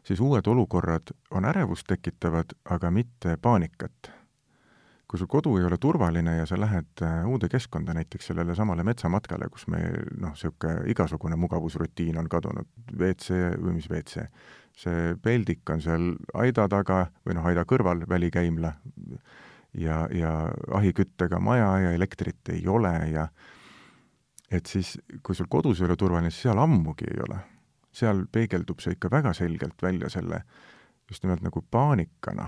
[0.03, 4.11] siis uued olukorrad on ärevust tekitavad, aga mitte paanikat.
[5.07, 8.84] Kui su kodu ei ole turvaline ja sa lähed äh, uude keskkonda, näiteks sellele samale
[8.84, 14.25] metsamatkale, kus meil noh, niisugune igasugune mugavusrutiin on kadunud, WC või mis WC,
[14.73, 18.73] see peldik on seal aida taga või noh, aida kõrval, välikäimla,
[19.77, 20.34] ja, ja
[20.71, 23.27] ahiküttega maja ja elektrit ei ole ja
[24.54, 27.39] et siis, kui sul kodus ei ole turvaline, siis seal ammugi ei ole.
[27.93, 30.39] seal peegeldub see ikka väga selgelt välja selle
[31.10, 32.47] just nimelt nagu paanikana.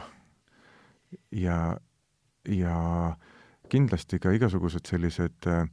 [1.32, 1.78] ja,
[2.50, 2.78] ja
[3.70, 5.68] kindlasti ka igasugused sellised äh,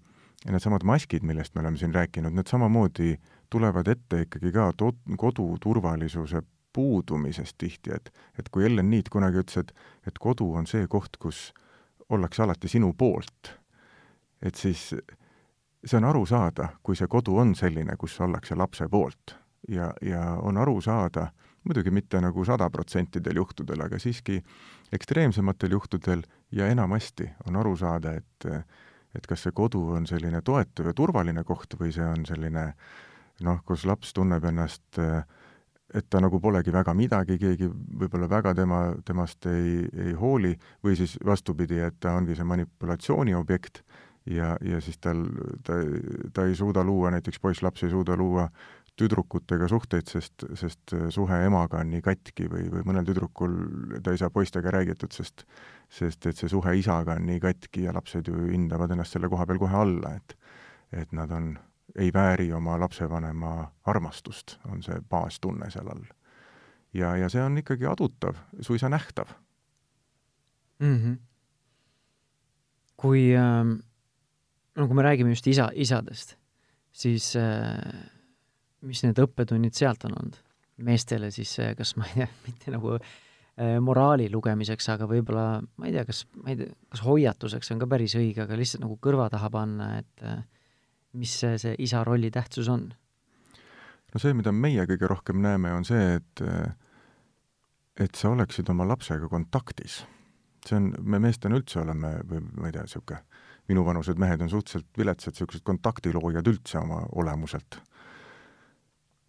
[0.51, 3.16] needsamad maskid, millest me oleme siin rääkinud, need samamoodi
[3.51, 9.61] tulevad ette ikkagi ka to-, koduturvalisuse puudumisest tihti, et et kui Ellen Niit kunagi ütles,
[9.61, 9.72] et
[10.07, 11.53] et kodu on see koht, kus
[12.09, 13.53] ollakse alati sinu poolt,
[14.43, 14.91] et siis
[15.85, 19.37] see on aru saada, kui see kodu on selline, kus ollakse lapse poolt.
[19.68, 21.28] Ja, ja on aru saada,
[21.64, 24.41] muidugi mitte nagu sada protsentidel juhtudel, aga siiski
[24.93, 28.49] ekstreemsematel juhtudel ja enamasti on aru saada, et
[29.12, 32.62] et kas see kodu on selline toetav ja turvaline koht või see on selline
[33.45, 34.87] noh, kus laps tunneb ennast,
[35.93, 40.55] et ta nagu polegi väga midagi, keegi võib-olla väga tema, temast ei, ei hooli,
[40.85, 43.83] või siis vastupidi, et ta ongi see manipulatsiooni objekt
[44.26, 45.24] ja, ja siis tal,
[45.66, 45.80] ta,
[46.32, 48.48] ta ei suuda luua, näiteks poiss-laps ei suuda luua
[48.96, 53.54] tüdrukutega suhteid, sest, sest suhe emaga on nii katki või, või mõnel tüdrukul
[54.04, 55.46] ta ei saa poistega räägitud, sest
[55.92, 59.46] sest et see suhe isaga on nii katki ja lapsed ju hindavad ennast selle koha
[59.48, 60.36] peal kohe alla, et
[60.92, 61.54] et nad on,
[61.96, 63.52] ei vääri oma lapsevanema
[63.88, 66.04] armastust, on see baastunne seal all.
[66.92, 69.32] ja, ja see on ikkagi adutav, suisa nähtav
[70.78, 70.96] mm.
[70.96, 71.16] -hmm.
[72.96, 73.64] kui äh,
[74.76, 76.36] no kui me räägime just isa, isadest,
[76.92, 77.76] siis äh,
[78.86, 80.40] mis need õppetunnid sealt on olnud?
[80.82, 85.94] meestele siis kas ma ei tea, mitte nagu äh, moraali lugemiseks, aga võib-olla, ma ei
[85.94, 89.28] tea, kas, ma ei tea, kas hoiatuseks on ka päris õige, aga lihtsalt nagu kõrva
[89.32, 90.40] taha panna, et äh,
[91.20, 92.88] mis see, see isa rolli tähtsus on?
[94.12, 96.46] no see, mida meie kõige rohkem näeme, on see, et
[98.00, 100.00] et sa oleksid oma lapsega kontaktis.
[100.66, 103.20] see on, me meestena üldse oleme, või ma ei tea, niisugune
[103.68, 107.80] minuvanused mehed on suhteliselt viletsad, niisugused kontaktiloojad üldse oma olemuselt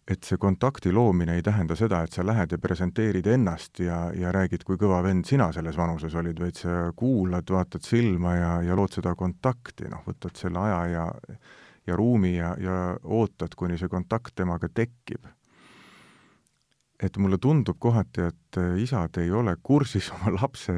[0.04, 4.32] et see kontakti loomine ei tähenda seda, et sa lähed ja presenteerid ennast ja, ja
[4.36, 8.76] räägid, kui kõva vend sina selles vanuses olid, vaid sa kuulad, vaatad silma ja, ja
[8.76, 11.06] lood seda kontakti, noh, võtad selle aja ja
[11.86, 15.26] ja ruumi ja, ja ootad, kuni see kontakt temaga tekib.
[17.04, 20.72] et mulle tundub kohati, et isad ei ole kursis oma lapse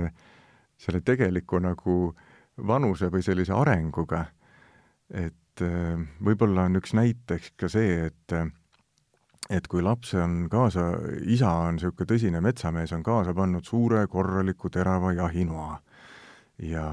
[0.76, 2.14] selle tegeliku nagu
[2.57, 4.24] vanuse või sellise arenguga,
[5.11, 5.62] et
[6.24, 8.36] võib-olla on üks näiteks ka see, et
[9.46, 10.88] et kui laps on kaasa,
[11.22, 15.76] isa on niisugune tõsine metsamees, on kaasa pannud suure korraliku terava jahinoa.
[16.66, 16.88] Ja,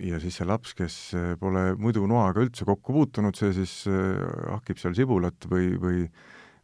[0.00, 0.96] ja siis see laps, kes
[1.42, 6.06] pole muidu noaga üldse kokku puutunud, see siis hahkib seal sibulat või, või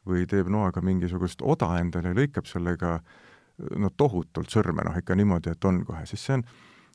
[0.06, 2.98] või teeb noaga mingisugust oda endale ja lõikab sellega
[3.80, 6.44] no tohutult sõrme, noh ikka niimoodi, et on kohe, siis see on,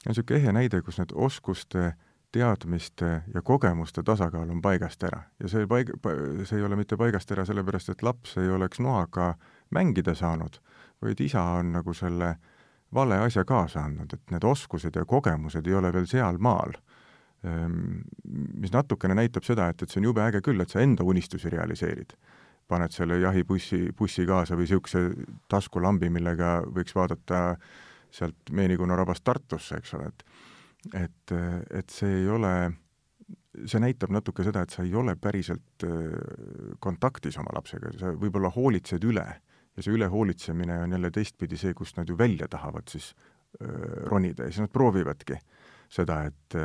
[0.05, 1.99] on niisugune ehe näide, kus need oskuste äh,
[2.31, 5.23] teadmiste ja kogemuste tasakaal on paigast ära.
[5.39, 5.91] ja see paig-,
[6.45, 9.33] see ei ole mitte paigast ära sellepärast, et laps ei oleks noaga
[9.75, 10.61] mängida saanud,
[11.01, 12.35] vaid isa on nagu selle
[12.93, 16.75] vale asja kaasa andnud, et need oskused ja kogemused ei ole veel sealmaal.
[17.43, 18.03] Ehm,
[18.59, 21.49] mis natukene näitab seda, et, et see on jube äge küll, et sa enda unistusi
[21.49, 22.15] realiseerid.
[22.71, 24.99] paned selle jahibussi, bussi kaasa või niisuguse
[25.51, 27.57] taskulambi, millega võiks vaadata
[28.11, 30.25] sealt Meenikonna rabast Tartusse, eks ole, et
[30.97, 31.31] et,
[31.69, 32.51] et see ei ole,
[33.69, 36.07] see näitab natuke seda, et sa ei ole päriselt äh,
[36.81, 39.25] kontaktis oma lapsega, sa võib-olla hoolitsed üle
[39.77, 43.13] ja see ülehoolitsemine on jälle teistpidi see, kust nad ju välja tahavad siis
[43.61, 43.67] äh,
[44.09, 45.37] ronida ja siis nad proovivadki
[45.91, 46.57] seda, et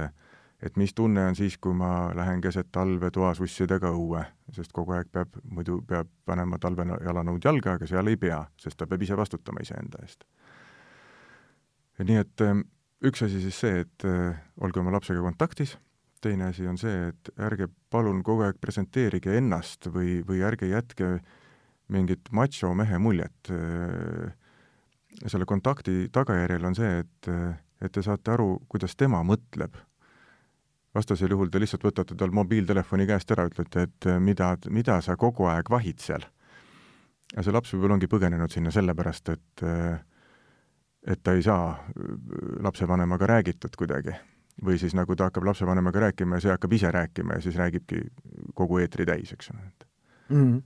[0.63, 4.23] et mis tunne on siis, kui ma lähen keset talve toasussidega õue,
[4.57, 8.89] sest kogu aeg peab, muidu peab panema talvejalanõud jalga, aga seal ei pea, sest ta
[8.89, 10.25] peab ise vastutama iseenda eest.
[12.05, 12.67] Nii et ähm,
[13.05, 15.77] üks asi siis see, et äh, olge oma lapsega kontaktis,
[16.25, 21.19] teine asi on see, et ärge palun kogu aeg presenteerige ennast või, või ärge jätke
[21.93, 24.33] mingit macho mehe muljet äh,.
[25.27, 27.29] selle kontakti tagajärjel on see, et,
[27.81, 29.77] et te saate aru, kuidas tema mõtleb.
[30.95, 35.47] vastasel juhul te lihtsalt võtate tal mobiiltelefoni käest ära, ütlete, et mida, mida sa kogu
[35.49, 36.27] aeg vahid seal.
[37.37, 40.01] ja see laps võib-olla ongi põgenenud sinna sellepärast, et äh,
[41.07, 42.17] et ta ei saa äh,
[42.63, 44.15] lapsevanemaga räägitud kuidagi.
[44.65, 47.99] või siis nagu ta hakkab lapsevanemaga rääkima ja see hakkab ise rääkima ja siis räägibki
[48.57, 49.61] kogu eetri täis, eks ole,
[50.29, 50.37] mm.
[50.37, 50.63] -hmm.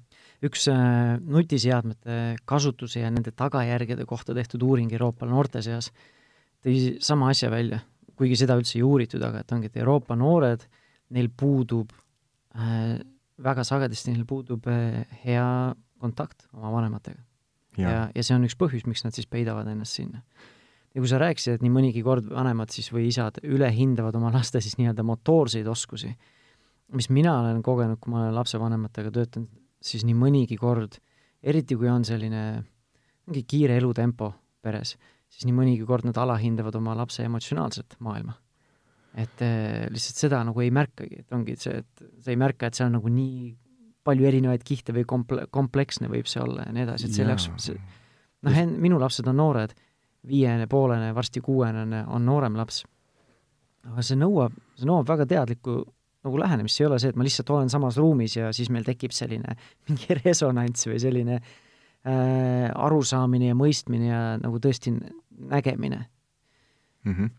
[0.47, 5.91] üks äh, nutiseadmete kasutuse ja nende tagajärgede kohta tehtud uuring Euroopa noorte seas
[6.65, 7.81] tõi sama asja välja,
[8.15, 10.61] kuigi seda üldse ei uuritud, aga et ongi, et Euroopa noored,
[11.11, 11.91] neil puudub
[12.55, 13.01] äh,,
[13.43, 17.30] väga sagedasti neil puudub äh, hea kontakt oma vanematega
[17.83, 20.23] ja, ja, ja see on üks põhjus, miks nad siis peidavad ennast sinna.
[20.95, 24.63] ja kui sa rääkisid, et nii mõnigi kord vanemad siis või isad ülehindavad oma laste
[24.63, 26.11] siis nii-öelda motoorseid oskusi,
[26.97, 29.51] mis mina olen kogenud, kui ma olen lapsevanematega töötanud,
[29.81, 30.99] siis nii mõnigi kord,
[31.43, 32.45] eriti kui on selline
[33.31, 34.97] mingi kiire elutempo peres,
[35.31, 38.35] siis nii mõnigi kord nad alahindavad oma lapse emotsionaalset maailma.
[39.15, 42.79] et eh, lihtsalt seda nagu ei märkagi, et ongi see, et sa ei märka, et
[42.85, 43.49] on nagu nii
[44.05, 47.71] palju erinevaid kihte või komple-, kompleksne võib see olla ja nii edasi, et selle jaoks
[47.71, 49.75] noh, minu lapsed on noored,
[50.29, 52.85] viiene, poolene, varsti kuuene on noorem laps.
[53.89, 55.81] aga see nõuab, see nõuab väga teadlikku
[56.27, 58.85] nagu lähenemist, see ei ole see, et ma lihtsalt olen samas ruumis ja siis meil
[58.85, 59.57] tekib selline
[59.89, 64.93] mingi resonants või selline äh, arusaamine ja mõistmine ja nagu tõesti
[65.41, 66.03] nägemine
[67.05, 67.15] mm.
[67.15, 67.31] -hmm.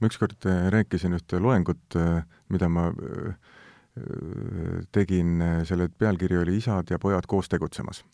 [0.00, 3.34] ma ükskord äh, rääkisin ühte loengut, äh, mida ma äh,
[4.92, 8.04] tegin, selle pealkiri oli Isad ja pojad koos tegutsemas.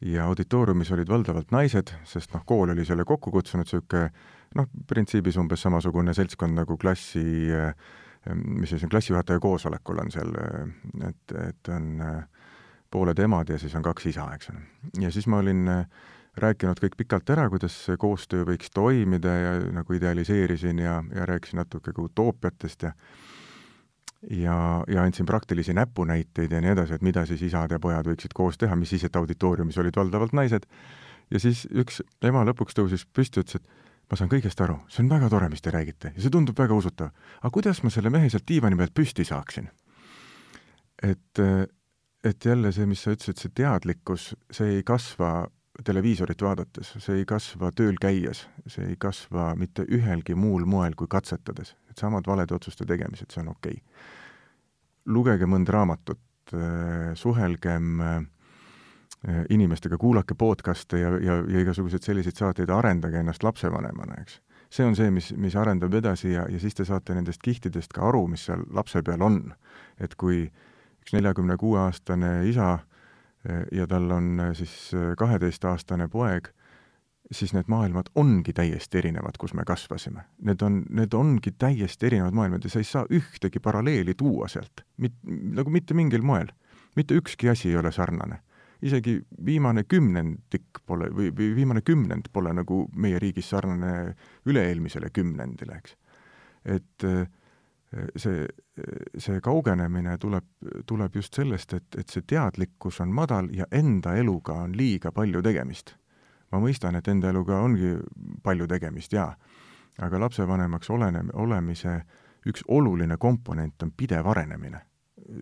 [0.00, 4.06] ja auditooriumis olid valdavalt naised, sest noh, kool oli selle kokku kutsunud, niisugune
[4.56, 7.50] noh, printsiibis umbes samasugune seltskond nagu klassi,
[8.32, 10.32] mis siis on klassijuhataja koosolekul on seal,
[11.08, 12.00] et, et on
[12.90, 14.64] pooled emad ja siis on kaks isa, eks ole.
[15.04, 15.68] ja siis ma olin
[16.40, 21.60] rääkinud kõik pikalt ära, kuidas see koostöö võiks toimida ja nagu idealiseerisin ja, ja rääkisin
[21.60, 22.92] natuke ka utoopiatest ja
[24.30, 28.34] ja, ja andsin praktilisi näpunäiteid ja nii edasi, et mida siis isad ja pojad võiksid
[28.36, 30.66] koos teha, mis siis, et auditooriumis olid valdavalt naised,
[31.30, 35.12] ja siis üks ema lõpuks tõusis püsti, ütles, et ma saan kõigest aru, see on
[35.12, 37.12] väga tore, mis te räägite ja see tundub väga usutav.
[37.40, 39.70] aga kuidas ma selle mehe sealt diivani pealt püsti saaksin?
[41.02, 41.42] et,
[42.24, 45.48] et jälle see, mis sa ütlesid, see teadlikkus, see ei kasva
[45.84, 51.08] televiisorit vaadates, see ei kasva tööl käies, see ei kasva mitte ühelgi muul moel kui
[51.08, 51.74] katsetades.
[51.90, 54.04] Et samad valede otsuste tegemised, see on okei okay.
[55.10, 56.20] lugege mõnda raamatut,
[56.54, 58.20] äh, suhelgem äh,
[59.50, 64.40] inimestega, kuulake podcast'e ja, ja, ja igasuguseid selliseid saateid, arendage ennast lapsevanemana, eks.
[64.70, 68.08] see on see, mis, mis arendab edasi ja, ja siis te saate nendest kihtidest ka
[68.08, 69.42] aru, mis seal lapse peal on.
[70.00, 70.46] et kui
[71.00, 72.78] üks neljakümne kuue aastane isa
[73.72, 76.48] ja tal on äh, siis äh, kaheteistaastane poeg,
[77.32, 80.24] siis need maailmad ongi täiesti erinevad, kus me kasvasime.
[80.46, 84.84] Need on, need ongi täiesti erinevad maailmad ja sa ei saa ühtegi paralleeli tuua sealt,
[84.96, 85.18] mit-,
[85.56, 86.50] nagu mitte mingil moel.
[86.96, 88.40] mitte ükski asi ei ole sarnane.
[88.82, 94.14] isegi viimane kümnendik pole või, või viimane kümnend pole nagu meie riigis sarnane
[94.46, 95.96] üle-eelmisele kümnendile, eks.
[96.64, 97.04] et,
[98.16, 98.46] see,
[99.18, 100.46] see kaugenemine tuleb,
[100.86, 105.42] tuleb just sellest, et, et see teadlikkus on madal ja enda eluga on liiga palju
[105.42, 105.94] tegemist.
[106.52, 107.96] Ma mõistan, et enda eluga ongi
[108.42, 109.30] palju tegemist jaa,
[109.98, 112.00] aga lapsevanemaks olene-, olemise
[112.48, 114.80] üks oluline komponent on pidev arenemine.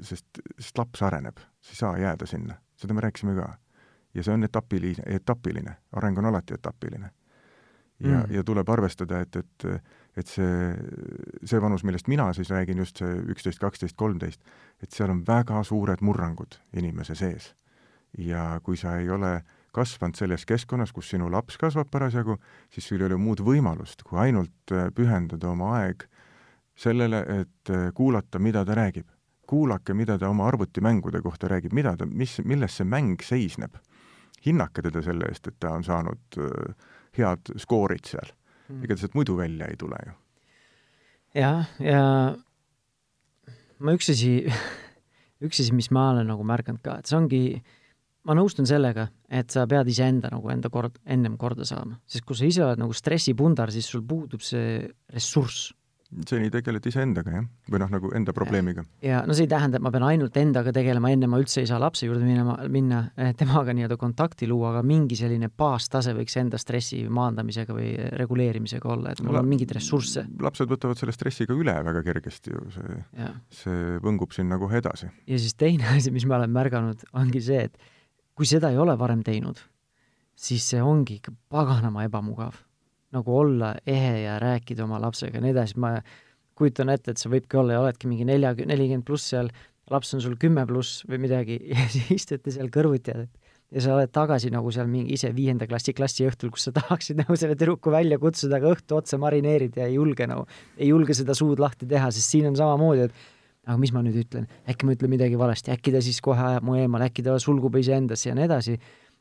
[0.03, 0.27] sest,
[0.59, 3.57] sest laps areneb, sa ei saa jääda sinna, seda me rääkisime ka.
[4.15, 7.11] ja see on etapiline, etapiline, areng on alati etapiline.
[8.01, 9.83] ja mm., ja tuleb arvestada, et, et
[10.19, 10.73] et see,
[11.47, 14.43] see vanus, millest mina siis räägin, just see üksteist, kaksteist, kolmteist,
[14.83, 17.55] et seal on väga suured murrangud inimese sees.
[18.19, 19.43] ja kui sa ei ole
[19.75, 22.39] kasvanud selles keskkonnas, kus sinu laps kasvab parasjagu,
[22.73, 26.07] siis sul ei ole muud võimalust, kui ainult äh, pühendada oma aeg
[26.79, 29.09] sellele, et äh, kuulata, mida ta räägib.
[29.49, 33.77] kuulake, mida ta oma arvutimängude kohta räägib, mida ta, mis, milles see mäng seisneb.
[34.47, 36.75] hinnake teda selle eest, et ta on saanud äh,
[37.19, 38.29] head skoorid seal
[38.69, 38.85] mm..
[38.85, 40.13] ega ta sealt muidu välja ei tule ju.
[41.35, 42.03] jah, ja
[43.79, 44.33] ma üks asi,
[45.47, 47.43] üks asi, mis ma olen nagu märganud ka, et see ongi,
[48.29, 52.37] ma nõustun sellega, et sa pead iseenda nagu enda kord, ennem korda saama, sest kui
[52.37, 54.83] sa ise oled nagu stressipundar, siis sul puudub see
[55.15, 55.73] ressurss
[56.29, 57.47] seni tegeled iseendaga, jah?
[57.69, 58.85] või noh, nagu enda probleemiga.
[59.05, 61.69] ja no see ei tähenda, et ma pean ainult endaga tegelema, enne ma üldse ei
[61.69, 63.03] saa lapse juurde minema, minna,
[63.37, 67.91] temaga nii-öelda kontakti luua, aga mingi selline baastase võiks enda stressi maandamisega või
[68.23, 70.25] reguleerimisega olla, et mul La on mingeid ressursse.
[70.41, 72.99] lapsed võtavad selle stressi ka üle väga kergesti ju, see,
[73.61, 75.13] see võngub sinna kohe edasi.
[75.29, 77.77] ja siis teine asi, mis ma olen märganud, ongi see, et
[78.39, 79.59] kui seda ei ole varem teinud,
[80.39, 82.61] siis see ongi ikka paganama ebamugav.
[83.17, 85.97] Nagu olla ehe ja rääkida oma lapsega ja nii edasi, ma
[86.59, 89.49] kujutan ette, et sa võidki olla ja oledki mingi nelja, nelikümmend pluss seal,
[89.91, 93.25] laps on sul kümme pluss või midagi ja siis istute seal kõrvuti ja
[93.69, 97.37] ja sa oled tagasi nagu seal mingi ise viienda klassi klassiõhtul, kus sa tahaksid nagu
[97.37, 100.47] selle tüdruku välja kutsuda, aga õhtu otsa marineerid ja ei julge nagu,
[100.79, 103.27] ei julge seda suud lahti teha, sest siin on samamoodi, et
[103.69, 106.65] aga mis ma nüüd ütlen, äkki ma ütlen midagi valesti, äkki ta siis kohe ajab
[106.65, 108.79] mu eemale, äkki ta sulgub iseendasse ja nii edasi.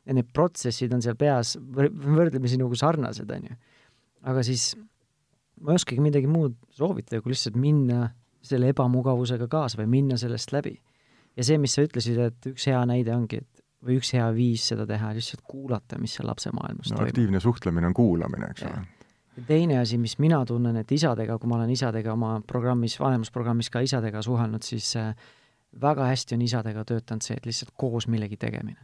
[0.08, 3.58] ja need protsessid on seal peas võrdlemisi nagu sarnased, on ju
[4.26, 4.72] aga siis
[5.62, 8.08] ma ei oskagi midagi muud soovitada, kui lihtsalt minna
[8.48, 10.76] selle ebamugavusega kaasa või minna sellest läbi.
[11.36, 14.64] ja see, mis sa ütlesid, et üks hea näide ongi, et või üks hea viis
[14.72, 17.12] seda teha, lihtsalt kuulata, mis seal lapse maailmas no, toimub.
[17.12, 18.80] aktiivne suhtlemine on kuulamine, eks ole.
[19.46, 23.82] Teine asi, mis mina tunnen, et isadega, kui ma olen isadega oma programmis, vanemusprogrammis ka
[23.84, 25.12] isadega suhelnud, siis äh,
[25.80, 28.80] väga hästi on isadega töötanud see, et lihtsalt koos millegi tegemine.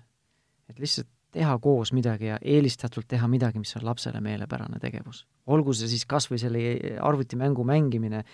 [0.68, 5.26] et lihtsalt teha koos midagi ja eelistatult teha midagi, mis on lapsele meelepärane tegevus.
[5.46, 6.62] olgu see siis kas või selle
[7.02, 8.24] arvutimängu mängimine,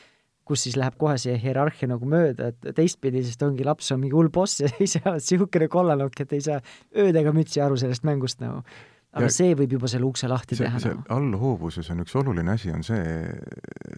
[0.45, 4.17] kus siis läheb kohe see hierarhia nagu mööda, et teistpidi, sest ongi laps on mingi
[4.19, 6.61] hull boss ja ise oled niisugune kollanokk, et ei saa
[6.97, 8.65] ööd ega mütsi aru sellest mängust nagu.
[9.11, 10.81] Aga ja see võib juba selle ukse lahti see, teha.
[10.83, 11.07] see nagu.
[11.17, 13.01] allhoovuses on üks oluline asi, on see,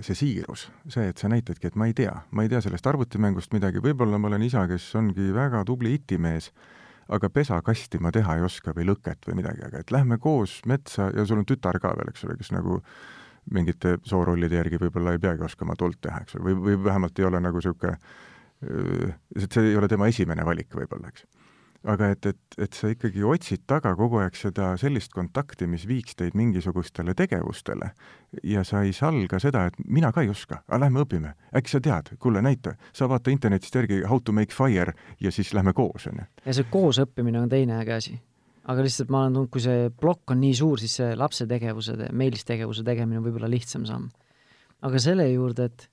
[0.01, 0.69] see siirus.
[0.89, 4.21] see, et sa näitadki, et ma ei tea, ma ei tea sellest arvutimängust midagi, võib-olla
[4.21, 6.53] ma olen isa, kes ongi väga tubli itimees
[7.13, 11.11] aga pesakasti ma teha ei oska või lõket või midagi, aga et lähme koos metsa
[11.13, 12.79] ja sul on tütar ka veel, eks ole, kes nagu
[13.53, 17.27] mingite soorollide järgi võib-olla ei peagi oskama tuld teha, eks ole, või, või vähemalt ei
[17.29, 17.97] ole nagu niisugune,
[19.37, 21.27] et see ei ole tema esimene valik võib-olla, eks
[21.85, 26.17] aga et, et, et sa ikkagi otsid taga kogu aeg seda sellist kontakti, mis viiks
[26.19, 27.91] teid mingisugustele tegevustele
[28.47, 31.35] ja sa ei salga seda, et mina ka ei oska, aga lähme õpime.
[31.57, 35.53] äkki sa tead, kuule näita, sa vaata internetist järgi how to make fire ja siis
[35.55, 36.29] lähme koos, on ju.
[36.47, 38.19] ja see koosõppimine on teine äge asi.
[38.65, 41.97] aga lihtsalt ma olen tundnud, kui see plokk on nii suur, siis see lapse tegevuse,
[42.13, 44.11] meelistegevuse tegemine on võib-olla lihtsam samm.
[44.83, 45.89] aga selle juurde, et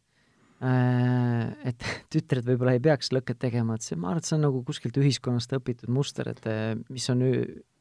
[0.60, 4.62] et tütred võib-olla ei peaks lõket tegema, et see, ma arvan, et see on nagu
[4.68, 7.24] kuskilt ühiskonnast õpitud muster, et äh, mis on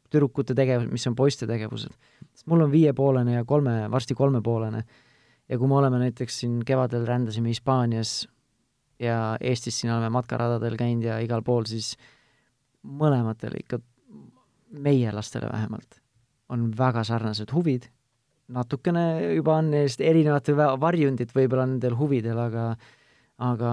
[0.09, 1.93] tüdrukute tegevus, mis on poiste tegevused.
[2.33, 4.85] sest mul on viiepoolene ja kolme, varsti kolmepoolene.
[5.49, 8.29] ja kui me oleme näiteks siin kevadel rändasime Hispaanias
[9.01, 11.97] ja Eestis siin oleme matkaradadel käinud ja igal pool, siis
[12.83, 13.81] mõlematel ikka,
[14.71, 16.01] meie lastele vähemalt,
[16.49, 17.89] on väga sarnased huvid
[18.55, 19.05] natukene
[19.37, 20.49] juba on neist erinevat
[20.81, 22.73] varjundit võib-olla nendel huvidel, aga
[23.45, 23.73] aga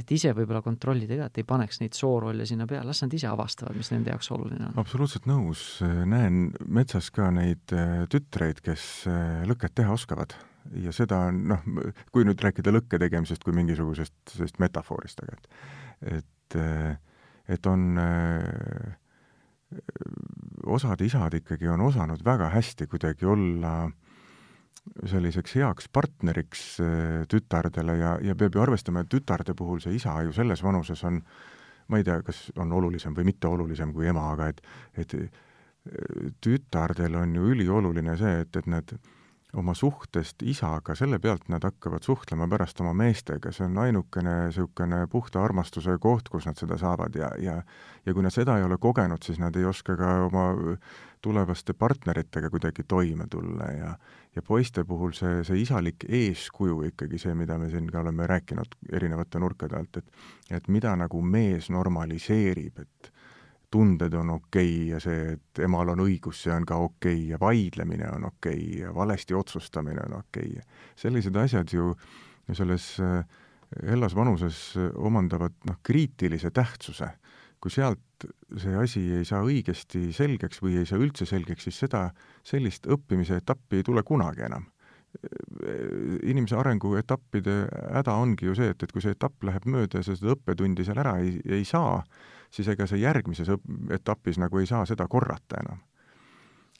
[0.00, 3.28] et ise võib-olla kontrollida ka, et ei paneks neid soorolle sinna peale, las nad ise
[3.28, 4.78] avastavad, mis nende jaoks oluline on.
[4.80, 10.36] absoluutselt nõus, näen metsas ka neid äh, tütreid, kes äh, lõket teha oskavad
[10.80, 11.66] ja seda on noh,
[12.14, 16.96] kui nüüd rääkida lõkke tegemisest kui mingisugusest sellisest metafoorist, aga et et, äh,
[17.52, 17.98] et on
[20.66, 23.90] osad isad ikkagi on osanud väga hästi kuidagi olla
[25.06, 30.16] selliseks heaks partneriks äh, tütardele ja, ja peab ju arvestama, et tütarde puhul see isa
[30.24, 31.20] ju selles vanuses on,
[31.88, 34.62] ma ei tea, kas on olulisem või mitte olulisem kui ema, aga et,
[34.98, 35.30] et äh,
[36.40, 38.94] tütardel on ju ülioluline see, et, et nad
[39.56, 45.06] oma suhtest isaga, selle pealt nad hakkavad suhtlema pärast oma meestega, see on ainukene niisugune
[45.10, 47.62] puhta armastuse koht, kus nad seda saavad ja, ja
[48.06, 50.44] ja kui nad seda ei ole kogenud, siis nad ei oska ka oma
[51.20, 53.94] tulevaste partneritega kuidagi toime tulla ja
[54.36, 58.76] ja poiste puhul see, see isalik eeskuju ikkagi see, mida me siin ka oleme rääkinud
[58.92, 63.12] erinevate nurkade alt, et et mida nagu mees normaliseerib, et
[63.70, 67.28] tunded on okei okay ja see, et emal on õigus, see on ka okei okay
[67.34, 70.66] ja vaidlemine on okei okay ja valesti otsustamine on okei okay..
[70.96, 71.94] sellised asjad ju
[72.50, 73.22] selles äh,
[73.86, 77.10] hellas vanuses omandavad noh, kriitilise tähtsuse.
[77.60, 78.24] kui sealt
[78.56, 82.06] see asi ei saa õigesti selgeks või ei saa üldse selgeks, siis seda,
[82.42, 84.64] sellist õppimise etappi ei tule kunagi enam
[86.22, 87.54] inimese arenguetappide
[87.96, 90.86] häda ongi ju see, et, et kui see etapp läheb mööda ja sa seda õppetundi
[90.86, 91.98] seal ära ei, ei saa,
[92.50, 93.50] siis ega sa järgmises
[93.94, 95.80] etapis nagu ei saa seda korrata enam.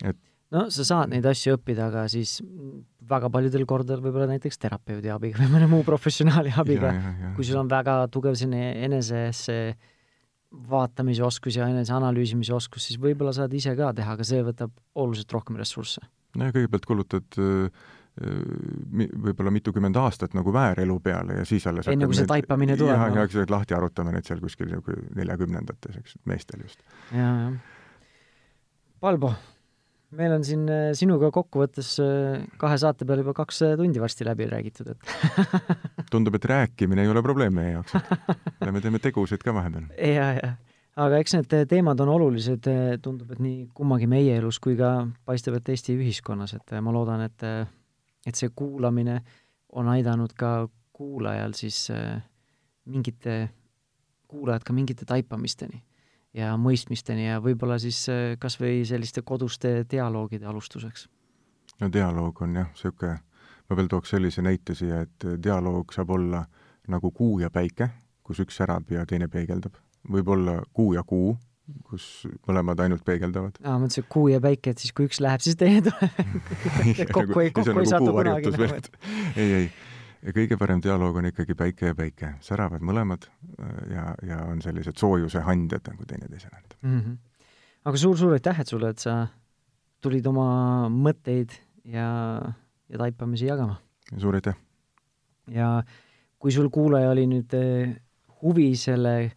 [0.04, 0.18] et
[0.54, 2.38] no sa saad neid asju õppida, aga siis
[3.10, 6.92] väga paljudel kordadel võib-olla näiteks terapeudi abiga või mõne muu professionaali abiga,
[7.36, 9.60] kui sul on väga tugev selline enesesse
[10.50, 14.72] vaatamise oskus ja enese analüüsimise oskus, siis võib-olla saad ise ka teha, aga see võtab
[14.98, 16.02] oluliselt rohkem ressursse.
[16.34, 17.70] no ja kõigepealt kulutad äh,
[18.20, 22.96] võib-olla mitukümmend aastat nagu väärelu peale ja siis alles enne kui see taipamine tuleb.
[22.96, 27.22] jah, ja siis lahti arutame neid seal kuskil nagu neljakümnendates, eks, meestel just ja,.
[27.22, 27.78] jah, jah.
[29.00, 29.32] Palbo,
[30.20, 34.26] meil on siin äh, sinuga kokkuvõttes äh, kahe saate peale juba kaks äh, tundi varsti
[34.28, 35.60] läbi räägitud, et
[36.12, 39.88] tundub, et rääkimine ei ole probleem meie jaoks, et me teeme tegusid ka vahepeal.
[39.96, 40.54] ja, ja
[41.00, 42.66] aga eks need teemad on olulised,
[43.00, 47.24] tundub, et nii kummagi meie elus kui ka paistab, et Eesti ühiskonnas, et ma loodan,
[47.24, 47.46] et
[48.26, 49.20] et see kuulamine
[49.72, 52.22] on aidanud ka kuulajal siis äh,
[52.84, 53.50] mingite,
[54.28, 55.82] kuulajad ka mingite taipamisteni
[56.36, 61.08] ja mõistmisteni ja võib-olla siis äh, kas või selliste koduste dialoogide alustuseks.
[61.80, 63.18] no dialoog on jah, niisugune,
[63.70, 66.44] ma veel tooks sellise näite siia, et dialoog saab olla
[66.88, 67.88] nagu kuu ja päike,
[68.22, 69.74] kus üks särab ja teine peegeldab.
[70.10, 71.36] võib olla kuu ja kuu,
[71.88, 72.06] kus
[72.48, 73.58] mõlemad ainult peegeldavad.
[73.62, 77.40] aa, mõtlesin, et kuu ja päike, et siis kui üks läheb, siis teine tuleb kokku
[77.44, 78.90] ei, kokku ei nagu satu kunagi nagu, et
[79.36, 79.70] ei, ei,
[80.22, 84.62] ja kõige parem dialoog on ikkagi päike ja päike, säravad mõlemad äh, ja, ja on
[84.64, 87.00] sellised soojuse andjad nagu teineteisele mm.
[87.00, 87.18] -hmm.
[87.84, 89.26] aga suur-suur aitäh, et sulle, et sa
[90.00, 92.08] tulid oma mõtteid ja,
[92.88, 93.80] ja taipamisi jagama.
[94.16, 94.56] suur aitäh!
[95.50, 95.82] ja
[96.38, 97.96] kui sul kuulaja oli nüüd äh,
[98.42, 99.32] huvi selle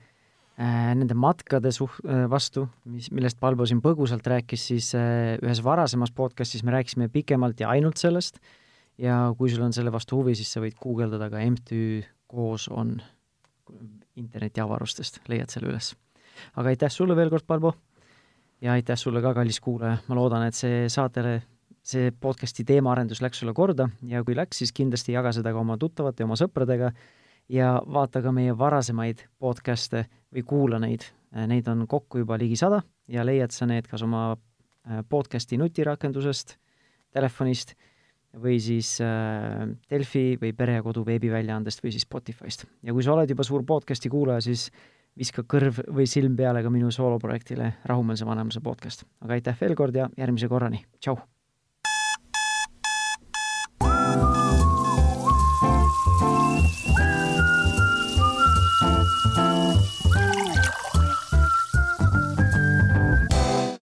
[0.58, 6.14] nende matkade suh-, äh, vastu, mis, millest Palbo siin põgusalt rääkis, siis äh, ühes varasemas
[6.14, 8.38] podcastis me rääkisime pikemalt ja ainult sellest.
[9.02, 13.00] Ja kui sul on selle vastu huvi, siis sa võid guugeldada ka MTÜ Koos on
[14.20, 15.96] internetiavarustest, leiad selle üles.
[16.58, 17.74] aga aitäh sulle veel kord, Palbo,
[18.62, 21.40] ja aitäh sulle ka, kallis kuulaja, ma loodan, et see saatele,
[21.82, 23.90] see podcasti teemaarendus läks sulle korda.
[24.06, 26.94] Ja kui läks, siis kindlasti jaga seda ka oma tuttavate ja oma sõpradega
[27.50, 31.06] ja vaata ka meie varasemaid podcast'e või kuula neid,
[31.48, 36.58] neid on kokku juba ligi sada ja leiad sa need kas oma äh, podcast'i nutirakendusest,
[37.14, 37.76] telefonist
[38.44, 42.66] või siis äh, Delfi või Pere ja Kodu veebiväljaandest või siis Spotify'st.
[42.84, 44.70] ja kui sa oled juba suur podcast'i kuulaja, siis
[45.18, 49.06] viska kõrv või silm peale ka minu sooloprojektile Rahumeelse vanemluse podcast.
[49.22, 51.20] aga aitäh veel kord ja järgmise korrani, tšau!